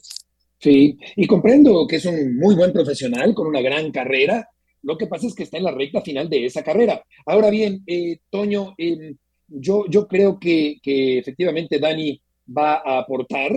[0.58, 4.48] Sí, y comprendo que es un muy buen profesional con una gran carrera.
[4.84, 7.04] Lo que pasa es que está en la recta final de esa carrera.
[7.26, 9.18] Ahora bien, eh, Toño, em,
[9.50, 12.18] yo, yo creo que, que, efectivamente Dani
[12.58, 13.52] va a aportar.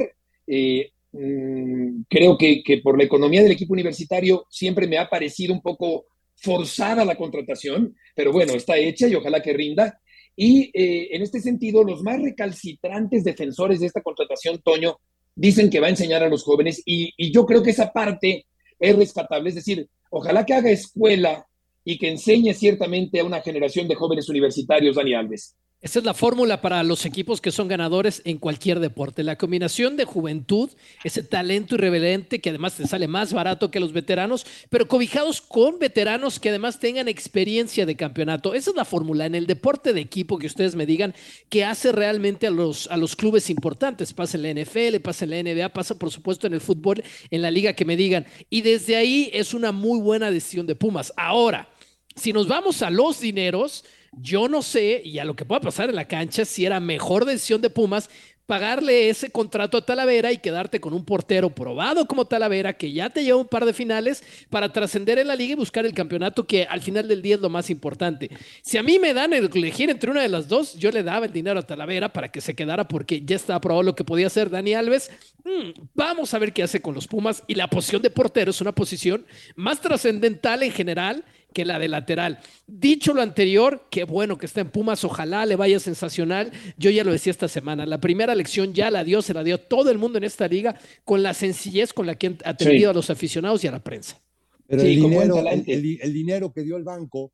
[0.45, 5.55] Eh, mm, creo que, que, por la economía del equipo universitario siempre me ha parecido
[5.55, 6.07] un poco
[6.40, 10.01] forzada la contratación, pero bueno, está hecha y ojalá que rinda.
[10.37, 14.98] Y eh, en este sentido, los más recalcitrantes defensores de esta contratación, Toño,
[15.35, 18.46] dicen que va a enseñar a los jóvenes y, y yo creo que esa parte
[18.79, 21.46] es rescatable, es decir, ojalá que haga escuela
[21.85, 25.57] y que enseñe ciertamente a una generación de jóvenes universitarios, Dani Alves.
[25.81, 29.23] Esa es la fórmula para los equipos que son ganadores en cualquier deporte.
[29.23, 30.71] La combinación de juventud,
[31.05, 35.79] ese talento irreverente que además te sale más barato que los veteranos, pero cobijados con
[35.79, 38.55] veteranos que además tengan experiencia de campeonato.
[38.55, 41.14] Esa es la fórmula en el deporte de equipo que ustedes me digan
[41.49, 44.12] que hace realmente a los, a los clubes importantes.
[44.12, 47.41] Pasa en la NFL, pasa en la NBA, pasa por supuesto en el fútbol, en
[47.41, 48.27] la liga que me digan.
[48.51, 51.12] Y desde ahí es una muy buena decisión de Pumas.
[51.17, 51.69] Ahora,
[52.17, 55.88] si nos vamos a los dineros, yo no sé, y a lo que pueda pasar
[55.88, 58.09] en la cancha, si era mejor decisión de Pumas
[58.49, 63.11] pagarle ese contrato a Talavera y quedarte con un portero probado como Talavera, que ya
[63.11, 66.47] te lleva un par de finales para trascender en la liga y buscar el campeonato,
[66.47, 68.31] que al final del día es lo más importante.
[68.62, 71.27] Si a mí me dan el elegir entre una de las dos, yo le daba
[71.27, 74.29] el dinero a Talavera para que se quedara porque ya estaba probado lo que podía
[74.29, 75.11] hacer Dani Alves.
[75.44, 78.62] Mm, vamos a ver qué hace con los Pumas y la posición de portero es
[78.62, 82.38] una posición más trascendental en general que la de lateral.
[82.66, 86.52] Dicho lo anterior, qué bueno que está en Pumas, ojalá le vaya sensacional.
[86.76, 89.58] Yo ya lo decía esta semana, la primera lección ya la dio, se la dio
[89.58, 92.94] todo el mundo en esta liga con la sencillez con la que ha atendido a
[92.94, 94.20] los aficionados y a la prensa.
[94.66, 97.32] Pero el, dinero, el, dinero que dio el banco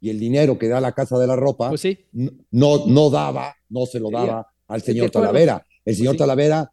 [0.00, 1.98] y el dinero que da la Casa de la Ropa pues sí.
[2.12, 5.66] no, no daba, no se lo daba al señor Talavera.
[5.84, 6.70] El señor pues Talavera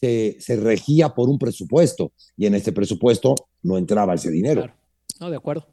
[0.00, 4.72] se, se, regía por un presupuesto y en ese presupuesto no entraba ese dinero.
[5.20, 5.66] No, de acuerdo.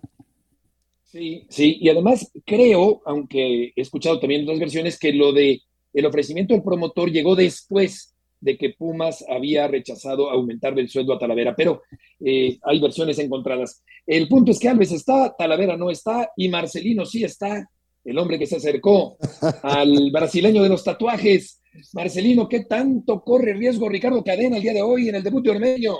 [1.12, 6.06] Sí, sí, y además creo, aunque he escuchado también otras versiones, que lo de el
[6.06, 11.56] ofrecimiento del promotor llegó después de que Pumas había rechazado aumentarle el sueldo a Talavera,
[11.56, 11.82] pero
[12.24, 13.84] eh, hay versiones encontradas.
[14.06, 17.68] El punto es que Alves está, Talavera no está y Marcelino sí está,
[18.06, 19.18] el hombre que se acercó
[19.64, 21.60] al brasileño de los tatuajes.
[21.94, 25.52] Marcelino, ¿qué tanto corre riesgo Ricardo Cadena el día de hoy en el debut de
[25.52, 25.98] Ormeño?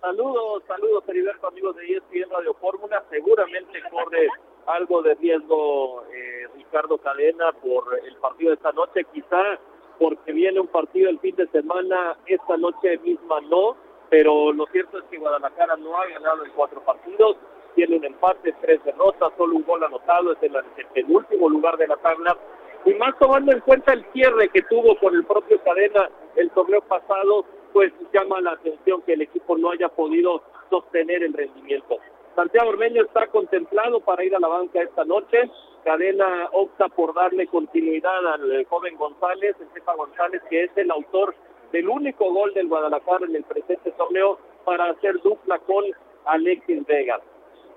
[0.00, 3.04] Saludos, saludos Heriberto, amigos de ESPN Radio Fórmula.
[3.10, 4.28] Seguramente corre
[4.66, 9.58] algo de riesgo eh, Ricardo Cadena por el partido de esta noche, quizá
[9.98, 13.76] porque viene un partido el fin de semana, esta noche misma no,
[14.08, 17.36] pero lo cierto es que Guadalajara no ha ganado en cuatro partidos,
[17.74, 21.88] tiene un empate, tres derrotas, solo un gol anotado, es en el penúltimo lugar de
[21.88, 22.38] la tabla,
[22.84, 26.80] y más tomando en cuenta el cierre que tuvo con el propio Cadena el torneo
[26.82, 31.98] pasado, pues llama la atención que el equipo no haya podido sostener el rendimiento.
[32.34, 35.50] Santiago Ormeño está contemplado para ir a la banca esta noche.
[35.84, 41.34] Cadena opta por darle continuidad al joven González, Estefa González, que es el autor
[41.72, 45.84] del único gol del Guadalajara en el presente torneo para hacer dupla con
[46.26, 47.20] Alexis Vega.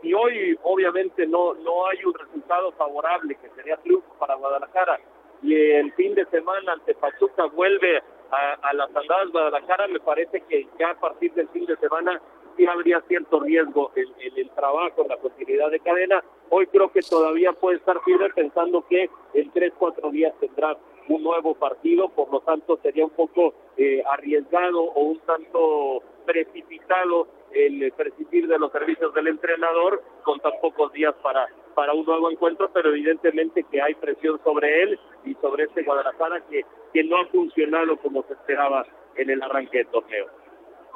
[0.03, 4.99] Y hoy obviamente no, no hay un resultado favorable, que sería triunfo para Guadalajara.
[5.41, 10.67] Y el fin de semana ante Pachuca vuelve a, las andadas Guadalajara, me parece que
[10.79, 12.21] ya a partir del fin de semana
[12.57, 16.23] sí habría cierto riesgo en, el trabajo, en la posibilidad de cadena.
[16.49, 20.77] Hoy creo que todavía puede estar firme pensando que en tres, cuatro días tendrá
[21.07, 27.27] un nuevo partido, por lo tanto sería un poco eh, arriesgado o un tanto precipitado
[27.53, 32.29] el prescindir de los servicios del entrenador con tan pocos días para, para un nuevo
[32.31, 37.17] encuentro, pero evidentemente que hay presión sobre él y sobre este Guadalajara que, que no
[37.17, 38.85] ha funcionado como se esperaba
[39.15, 40.25] en el arranque del torneo.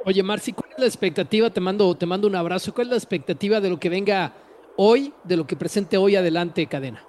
[0.05, 1.49] Oye, Marci, ¿cuál es la expectativa?
[1.49, 2.73] Te mando, te mando un abrazo.
[2.73, 4.33] ¿Cuál es la expectativa de lo que venga
[4.75, 7.03] hoy, de lo que presente hoy adelante Cadena?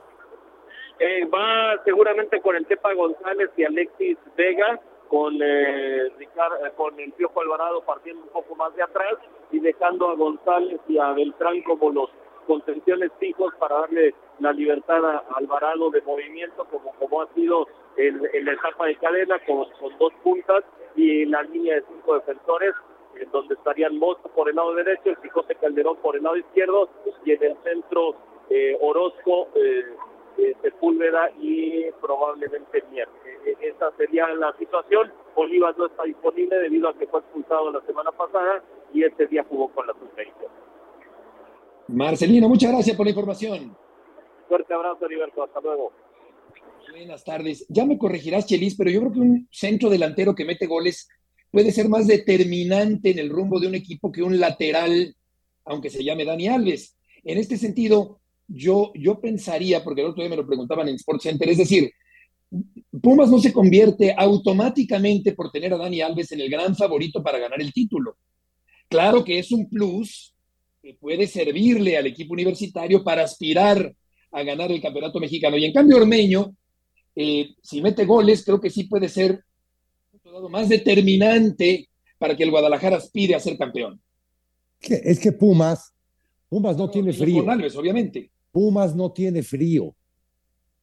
[0.99, 7.13] Eh, va seguramente con el Tepa González y Alexis Vega con, eh, Ricardo, con el
[7.13, 9.15] Piojo Alvarado partiendo un poco más de atrás
[9.51, 12.11] y dejando a González y a Beltrán como los
[12.47, 18.23] contenciones fijos para darle la libertad a Alvarado de movimiento como, como ha sido en,
[18.45, 20.65] la etapa de cadena con, con dos puntas
[20.97, 22.75] y la línea de cinco defensores
[23.21, 26.89] en donde estarían Mosto por el lado derecho, el Quijote Calderón por el lado izquierdo
[27.25, 28.15] y en el centro
[28.51, 29.49] eh, Orozco,
[30.39, 33.09] eh, Sepúlveda y probablemente Mier.
[33.45, 35.13] Eh, esa sería la situación.
[35.35, 38.63] Olivas no está disponible debido a que fue expulsado la semana pasada
[38.95, 40.09] y este día jugó con la sub
[41.89, 43.77] Marcelino, muchas gracias por la información.
[44.47, 45.43] Fuerte abrazo, Heriberto.
[45.43, 45.93] Hasta luego.
[46.91, 47.67] Buenas tardes.
[47.69, 51.09] Ya me corregirás, Chelis, pero yo creo que un centro delantero que mete goles
[51.51, 55.15] puede ser más determinante en el rumbo de un equipo que un lateral,
[55.65, 56.99] aunque se llame Dani Alves.
[57.25, 61.23] En este sentido, yo, yo pensaría, porque el otro día me lo preguntaban en Sports
[61.23, 61.91] Center, es decir,
[63.03, 67.39] Pumas no se convierte automáticamente por tener a Dani Alves en el gran favorito para
[67.39, 68.17] ganar el título.
[68.89, 70.35] Claro que es un plus
[70.83, 73.95] que puede servirle al equipo universitario para aspirar
[74.33, 75.59] a ganar el campeonato mexicano.
[75.59, 76.55] Y en cambio, Ormeño,
[77.15, 79.45] eh, si mete goles, creo que sí puede ser
[80.51, 81.89] más determinante
[82.19, 84.01] para que el Guadalajara aspire a ser campeón.
[84.81, 85.93] Es que Pumas,
[86.49, 87.45] Pumas no, tiene frío.
[87.77, 88.31] obviamente.
[88.53, 89.95] Pumas no tiene frío.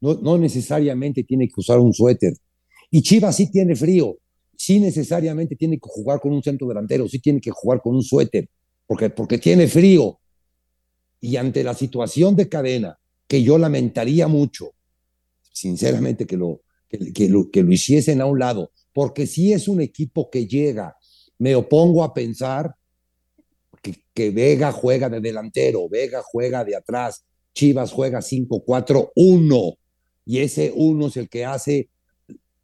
[0.02, 2.34] No, necesariamente tiene que usar un suéter.
[2.92, 4.18] Y Chivas sí tiene frío.
[4.56, 7.08] Sí necesariamente tiene que jugar con un centro delantero.
[7.08, 8.48] Sí tiene que jugar con un suéter.
[8.86, 10.20] Porque, porque tiene frío.
[11.20, 14.72] Y ante la situación de cadena, que yo lamentaría mucho,
[15.52, 19.82] sinceramente que lo, que, lo, que lo hiciesen a un lado, porque si es un
[19.82, 20.96] equipo que llega,
[21.38, 22.76] me opongo a pensar
[24.14, 27.26] que, Vega juega de delantero, Vega juega de atrás,
[27.56, 29.78] Chivas juega 5-4-1
[30.26, 31.90] y ese 1 es el que hace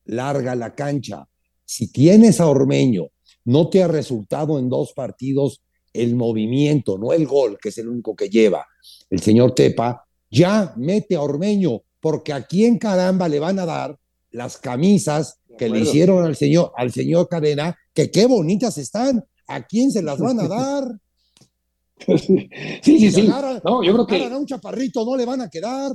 [0.05, 1.27] larga la cancha.
[1.65, 3.07] Si tienes a Ormeño,
[3.45, 5.63] no te ha resultado en dos partidos
[5.93, 8.65] el movimiento, no el gol, que es el único que lleva
[9.09, 13.97] el señor Tepa, ya mete a Ormeño, porque aquí en caramba le van a dar
[14.31, 19.23] las camisas que le hicieron al señor, al señor Cadena, que qué bonitas están.
[19.47, 20.83] ¿A quién se las van a dar?
[22.17, 22.49] sí,
[22.81, 23.27] sí, sí.
[23.63, 25.91] no, yo creo que a un chaparrito no le van a quedar.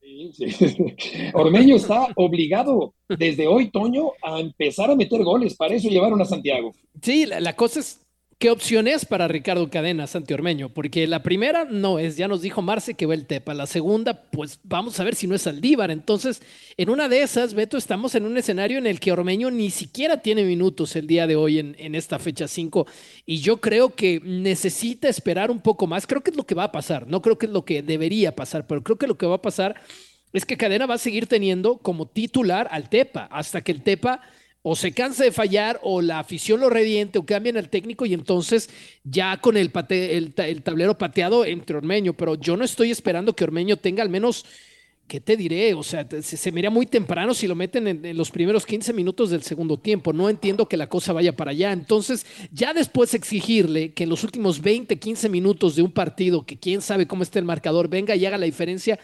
[0.00, 0.74] Sí, sí.
[1.34, 5.54] Ormeño está obligado desde hoy, Toño, a empezar a meter goles.
[5.54, 6.72] Para eso llevaron a Santiago.
[7.00, 8.00] Sí, la cosa es
[8.42, 10.68] ¿Qué opción es para Ricardo Cadena, Santi Ormeño?
[10.68, 13.54] Porque la primera no es, ya nos dijo Marce que va el Tepa.
[13.54, 15.92] La segunda, pues vamos a ver si no es Aldívar.
[15.92, 16.42] Entonces,
[16.76, 20.22] en una de esas, Beto, estamos en un escenario en el que Ormeño ni siquiera
[20.22, 22.84] tiene minutos el día de hoy en, en esta fecha 5.
[23.26, 26.08] Y yo creo que necesita esperar un poco más.
[26.08, 27.06] Creo que es lo que va a pasar.
[27.06, 29.42] No creo que es lo que debería pasar, pero creo que lo que va a
[29.42, 29.80] pasar
[30.32, 34.20] es que Cadena va a seguir teniendo como titular al Tepa hasta que el Tepa
[34.62, 38.14] o se cansa de fallar o la afición lo reviente o cambian al técnico y
[38.14, 38.70] entonces
[39.02, 43.76] ya con el, el, tablero pateado entre Ormeño, pero yo no estoy esperando que Ormeño
[43.76, 44.44] tenga al menos,
[45.08, 45.74] ¿qué te diré?
[45.74, 49.30] O sea, se, se mira muy temprano si lo meten en, los primeros 15 minutos
[49.30, 53.92] del segundo tiempo, no entiendo que la cosa vaya para allá, entonces ya después exigirle
[53.94, 57.40] que en los últimos 20, 15 minutos de un partido, que quién sabe cómo esté
[57.40, 59.00] el marcador, venga y haga la diferencia,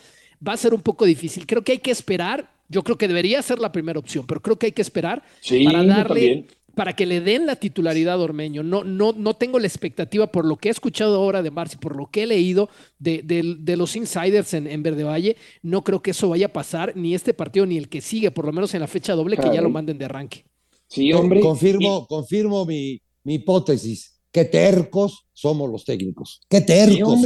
[0.46, 1.46] va a ser un poco difícil.
[1.48, 4.58] Creo que hay que esperar yo creo que debería ser la primera opción, pero creo
[4.58, 5.22] que hay que esperar
[5.64, 8.62] para darle, para que le den la titularidad a Ormeño.
[8.62, 11.96] No, no, no tengo la expectativa por lo que he escuchado ahora de Marci, por
[11.96, 15.36] lo que he leído de, los insiders en, Verde Valle.
[15.62, 18.44] No creo que eso vaya a pasar ni este partido ni el que sigue, por
[18.44, 20.44] lo menos en la fecha doble, que ya lo manden de arranque.
[20.86, 21.40] Sí, hombre.
[21.40, 24.14] Confirmo, confirmo mi, hipótesis.
[24.30, 26.42] Qué tercos somos los técnicos.
[26.48, 27.18] Qué tercos.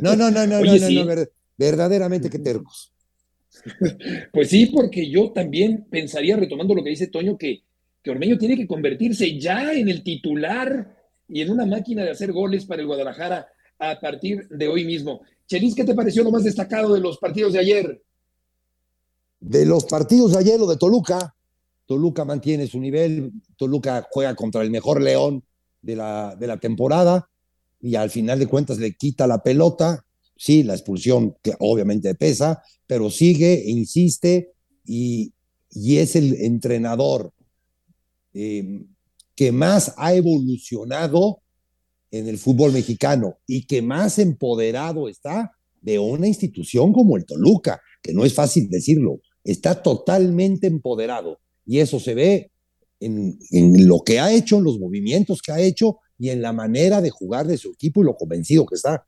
[0.00, 1.24] no, no, no, no, no, no,
[1.58, 2.92] verdaderamente qué tercos.
[4.32, 7.62] Pues sí, porque yo también pensaría, retomando lo que dice Toño, que,
[8.02, 10.94] que Ormeño tiene que convertirse ya en el titular
[11.28, 13.48] y en una máquina de hacer goles para el Guadalajara
[13.78, 15.22] a partir de hoy mismo.
[15.46, 18.02] Chelis, ¿qué te pareció lo más destacado de los partidos de ayer?
[19.40, 21.34] De los partidos de ayer, lo de Toluca.
[21.86, 25.44] Toluca mantiene su nivel, Toluca juega contra el mejor león
[25.82, 27.28] de la, de la temporada
[27.80, 30.04] y al final de cuentas le quita la pelota,
[30.36, 34.52] sí, la expulsión que obviamente pesa, pero sigue, e insiste
[34.84, 35.32] y,
[35.70, 37.32] es el entrenador
[38.32, 38.86] em,
[39.34, 41.42] que más ha evolucionado
[42.10, 47.80] en el fútbol mexicano y que más empoderado está de una institución como el Toluca,
[48.02, 52.50] que no es fácil decirlo, está totalmente empoderado y eso se ve
[53.00, 56.52] en, en, lo que ha hecho, en los movimientos que ha hecho y en la
[56.52, 59.06] manera de jugar de su equipo y lo convencido que está.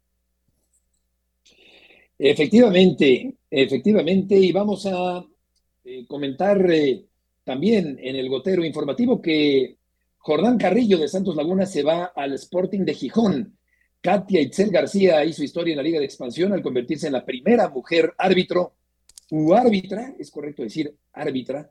[2.19, 5.25] Efectivamente, efectivamente, y vamos a
[5.85, 7.07] eh, comentar eh,
[7.45, 9.79] también en el gotero informativo que
[10.19, 13.57] Jordán Carrillo de Santos Laguna se va al Sporting de Gijón.
[14.01, 17.69] Katia Itzel García hizo historia en la Liga de Expansión al convertirse en la primera
[17.69, 18.75] mujer árbitro
[19.31, 21.71] u árbitra, es correcto decir árbitra,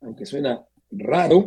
[0.00, 1.46] aunque suena raro,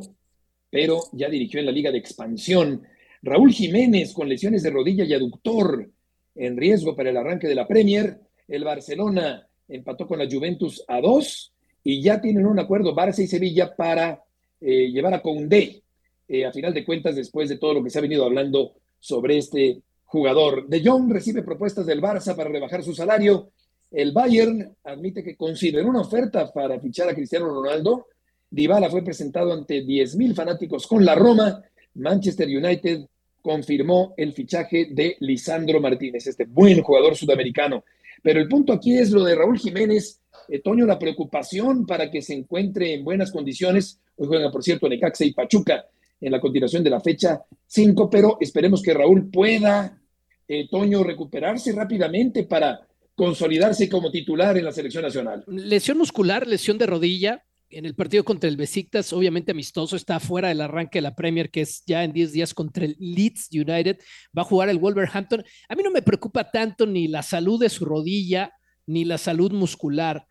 [0.70, 2.84] pero ya dirigió en la Liga de Expansión.
[3.22, 5.90] Raúl Jiménez con lesiones de rodilla y aductor
[6.36, 8.20] en riesgo para el arranque de la Premier.
[8.48, 11.52] El Barcelona empató con la Juventus a dos
[11.84, 14.24] y ya tienen un acuerdo Barça y Sevilla para
[14.62, 15.82] eh, llevar a Condé.
[16.28, 19.38] Eh, a final de cuentas, después de todo lo que se ha venido hablando sobre
[19.38, 20.68] este jugador.
[20.68, 23.52] De Jong recibe propuestas del Barça para rebajar su salario.
[23.91, 28.08] El Bayern admite que consideró una oferta para fichar a Cristiano Ronaldo.
[28.50, 31.62] Dybala fue presentado ante 10.000 fanáticos con la Roma.
[31.96, 33.06] Manchester United
[33.41, 37.84] confirmó el fichaje de Lisandro Martínez, este buen jugador sudamericano.
[38.26, 40.20] Pero el punto aquí es lo de Raúl Jiménez.
[40.50, 44.00] Eh, Toño, la preocupación para que se encuentre en buenas condiciones.
[44.16, 45.86] Hoy juegan, por cierto, Necaxa y Pachuca
[46.20, 50.02] en la continuación de la fecha 5, pero esperemos que Raúl pueda,
[50.48, 55.44] eh, Toño, recuperarse rápidamente para consolidarse como titular en la selección nacional.
[55.46, 57.44] Lesión muscular, lesión de rodilla.
[57.70, 61.49] En el partido contra el Besiktas, obviamente amistoso, está fuera del arranque de la Premier,
[61.49, 63.97] que es ya en 10 días contra el Leeds United.
[64.38, 65.43] Va a jugar el Wolverhampton.
[65.68, 68.51] A mí no me preocupa tanto ni la salud de su rodilla,
[68.86, 70.26] ni la salud muscular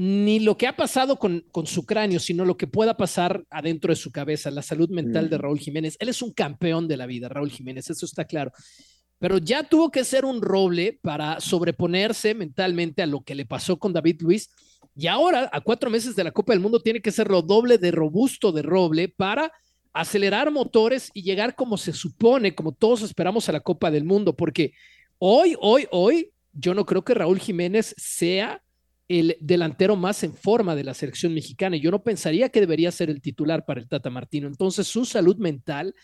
[0.00, 3.90] ni lo que ha pasado con, con, su cráneo, sino lo que pueda pasar adentro
[3.90, 5.96] de su cabeza, la salud mental de Raúl Jiménez.
[5.98, 8.52] Él es un campeón de la vida, Raúl Jiménez, eso está claro.
[9.18, 13.76] Pero ya tuvo que ser un roble para sobreponerse mentalmente a lo que le pasó
[13.76, 14.48] con David Luis.
[15.00, 17.78] Y ahora, a cuatro meses de la Copa del Mundo, tiene que ser lo doble
[17.78, 19.52] de robusto de roble para
[19.92, 24.34] acelerar motores y llegar como se supone, como todos esperamos a la Copa del Mundo,
[24.34, 24.72] porque
[25.18, 28.60] hoy, hoy, hoy, yo no creo que Raúl Jiménez sea
[29.06, 31.76] el delantero más en forma de la selección mexicana.
[31.76, 34.48] Y yo no pensaría que debería ser el titular para el Tata Martino.
[34.48, 35.94] Entonces, su salud mental,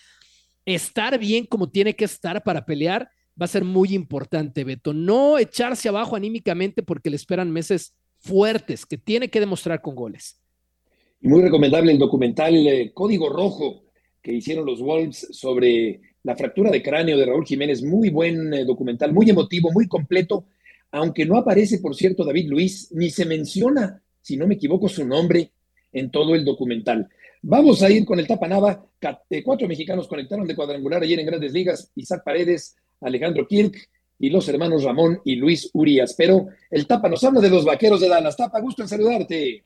[0.64, 4.94] estar bien como tiene que estar para pelear, va a ser muy importante, Beto.
[4.94, 7.92] No echarse abajo anímicamente porque le esperan meses
[8.24, 10.40] fuertes que tiene que demostrar con goles.
[11.20, 13.84] Muy recomendable el documental eh, Código Rojo
[14.22, 17.82] que hicieron los Wolves sobre la fractura de cráneo de Raúl Jiménez.
[17.82, 20.46] Muy buen eh, documental, muy emotivo, muy completo
[20.94, 25.04] aunque no aparece, por cierto, David Luis, ni se menciona, si no me equivoco, su
[25.04, 25.50] nombre
[25.92, 27.08] en todo el documental.
[27.42, 28.86] Vamos a ir con el Tapanava.
[29.28, 31.90] Eh, cuatro mexicanos conectaron de cuadrangular ayer en Grandes Ligas.
[31.96, 33.74] Isaac Paredes, Alejandro Kirk
[34.18, 36.14] y los hermanos Ramón y Luis Urias.
[36.16, 38.36] Pero el Tapa nos habla de los vaqueros de Dallas.
[38.36, 39.64] Tapa, gusto en saludarte.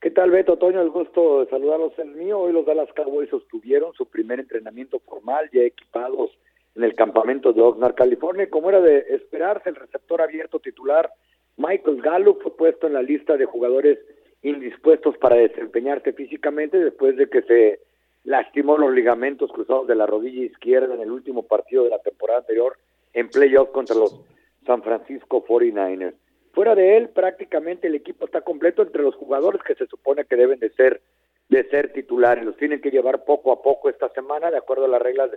[0.00, 0.56] ¿Qué tal, Beto?
[0.58, 2.40] Toño, el gusto de saludarlos el mío.
[2.40, 6.30] Hoy los Dallas Cowboys sostuvieron su primer entrenamiento formal, ya equipados
[6.74, 8.50] en el campamento de Oxnard, California.
[8.50, 11.10] Como era de esperarse, el receptor abierto titular
[11.56, 13.98] Michael Gallup fue puesto en la lista de jugadores
[14.42, 17.80] indispuestos para desempeñarse físicamente después de que se
[18.24, 22.40] lastimó los ligamentos cruzados de la rodilla izquierda en el último partido de la temporada
[22.40, 22.76] anterior
[23.12, 24.20] en playoff contra los
[24.66, 26.14] San Francisco 49ers.
[26.52, 30.36] Fuera de él, prácticamente el equipo está completo entre los jugadores que se supone que
[30.36, 31.00] deben de ser
[31.48, 32.44] de ser titulares.
[32.44, 35.30] Los tienen que llevar poco a poco esta semana, de acuerdo a las reglas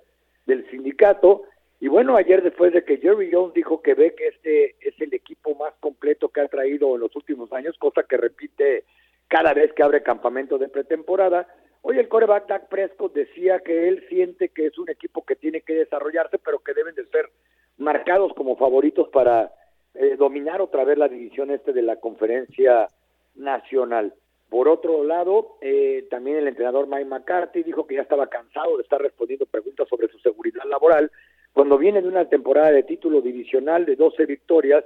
[0.45, 1.43] del sindicato.
[1.81, 5.13] Y bueno, ayer después de que Jerry Jones dijo que ve que este es el
[5.13, 8.85] equipo más completo que ha traído en los últimos años, cosa que repite
[9.27, 11.47] cada vez que abre campamento de pretemporada,
[11.81, 15.61] hoy el coreback Dak Prescott decía que él siente que es un equipo que tiene
[15.61, 17.29] que desarrollarse, pero que deben de ser
[17.77, 19.51] marcados como favoritos para
[19.93, 22.87] eh, dominar otra vez la división este de la conferencia
[23.35, 24.13] nacional.
[24.49, 28.83] Por otro lado, eh, también el entrenador Mike McCarthy dijo que ya estaba cansado de
[28.83, 31.11] estar respondiendo preguntas sobre su seguridad laboral
[31.53, 34.83] cuando viene de una temporada de título divisional de 12 victorias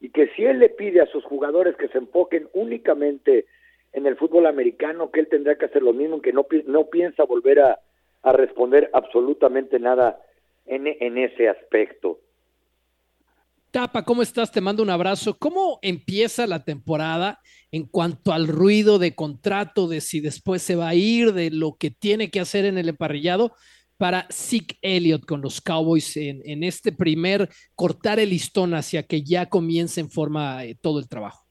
[0.00, 3.46] y que si él le pide a sus jugadores que se enfoquen únicamente
[3.92, 7.24] en el fútbol americano, que él tendrá que hacer lo mismo, que no, no piensa
[7.24, 7.80] volver a,
[8.22, 10.20] a responder absolutamente nada
[10.66, 12.18] en, en ese aspecto.
[13.72, 14.52] Tapa, ¿cómo estás?
[14.52, 15.38] Te mando un abrazo.
[15.38, 17.38] ¿Cómo empieza la temporada
[17.70, 21.76] en cuanto al ruido de contrato, de si después se va a ir, de lo
[21.80, 23.52] que tiene que hacer en el emparrillado
[23.96, 29.48] para Zeke Elliott con los Cowboys en, este primer cortar el listón hacia que ya
[29.48, 31.46] comience en forma eh, todo el trabajo?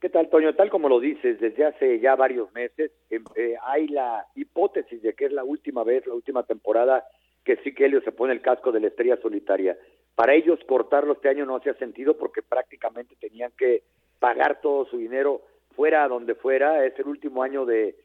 [0.00, 0.52] ¿Qué tal, Toño?
[0.56, 5.14] Tal como lo dices, desde hace ya varios meses em, eh, hay la hipótesis de
[5.14, 7.04] que es la última vez, la última temporada
[7.44, 9.76] que Zeke Elliott se pone el casco de la estrella solitaria
[10.14, 13.82] para ellos cortarlo este año no hacía sentido porque prácticamente tenían que
[14.18, 15.42] pagar todo su dinero
[15.74, 16.84] fuera donde fuera.
[16.84, 17.96] Es el último año de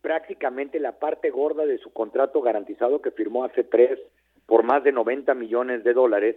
[0.00, 3.98] prácticamente la parte gorda de su contrato garantizado que firmó hace tres
[4.46, 6.36] por más de 90 millones de dólares,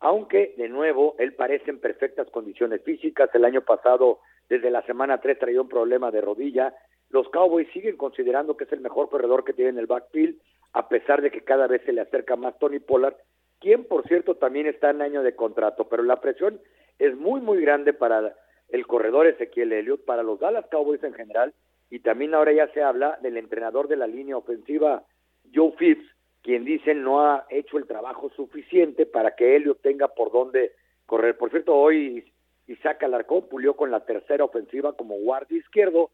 [0.00, 3.28] aunque de nuevo él parece en perfectas condiciones físicas.
[3.34, 6.74] El año pasado desde la semana 3 traía un problema de rodilla.
[7.10, 10.40] Los Cowboys siguen considerando que es el mejor corredor que tiene en el backfield,
[10.72, 13.16] a pesar de que cada vez se le acerca más Tony Pollard,
[13.60, 16.60] quien por cierto también está en año de contrato, pero la presión
[16.98, 18.34] es muy muy grande para
[18.70, 21.52] el corredor Ezequiel Elliott, para los Dallas Cowboys en general,
[21.90, 25.04] y también ahora ya se habla del entrenador de la línea ofensiva,
[25.52, 26.06] Joe Phipps,
[26.42, 30.72] quien dicen no ha hecho el trabajo suficiente para que Elliott tenga por dónde
[31.06, 31.36] correr.
[31.36, 32.32] Por cierto, hoy
[32.66, 36.10] Isaac Alarcón pulió con la tercera ofensiva como guardia izquierdo,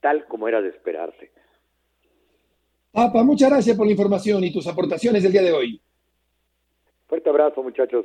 [0.00, 1.30] tal como era de esperarse.
[2.92, 5.80] Papa, muchas gracias por la información y tus aportaciones del día de hoy.
[7.08, 8.04] Fuerte abrazo, muchachos.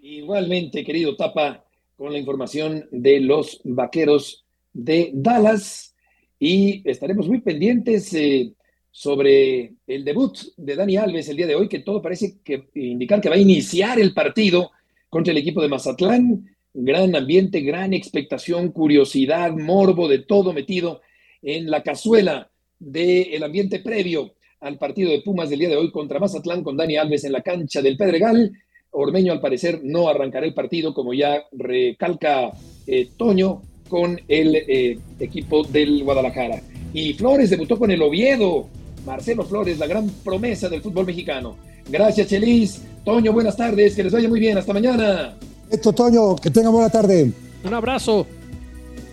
[0.00, 1.64] Igualmente, querido Tapa,
[1.96, 4.44] con la información de los vaqueros
[4.74, 5.96] de Dallas
[6.38, 8.52] y estaremos muy pendientes eh,
[8.90, 13.22] sobre el debut de Dani Alves el día de hoy, que todo parece que indicar
[13.22, 14.72] que va a iniciar el partido
[15.08, 16.54] contra el equipo de Mazatlán.
[16.74, 21.00] Gran ambiente, gran expectación, curiosidad, morbo, de todo metido
[21.40, 26.18] en la cazuela del ambiente previo al partido de Pumas del día de hoy contra
[26.18, 28.52] Mazatlán con Dani Alves en la cancha del Pedregal.
[28.92, 32.52] Ormeño al parecer no arrancará el partido, como ya recalca
[32.86, 36.62] eh, Toño, con el eh, equipo del Guadalajara.
[36.94, 38.68] Y Flores debutó con el Oviedo
[39.04, 41.56] Marcelo Flores, la gran promesa del fútbol mexicano.
[41.88, 42.82] Gracias, Chelis.
[43.04, 44.56] Toño, buenas tardes, que les vaya muy bien.
[44.56, 45.34] Hasta mañana.
[45.70, 47.32] Esto, Toño, que tenga buena tarde.
[47.64, 48.26] Un abrazo.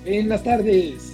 [0.05, 1.08] Buenas tardes.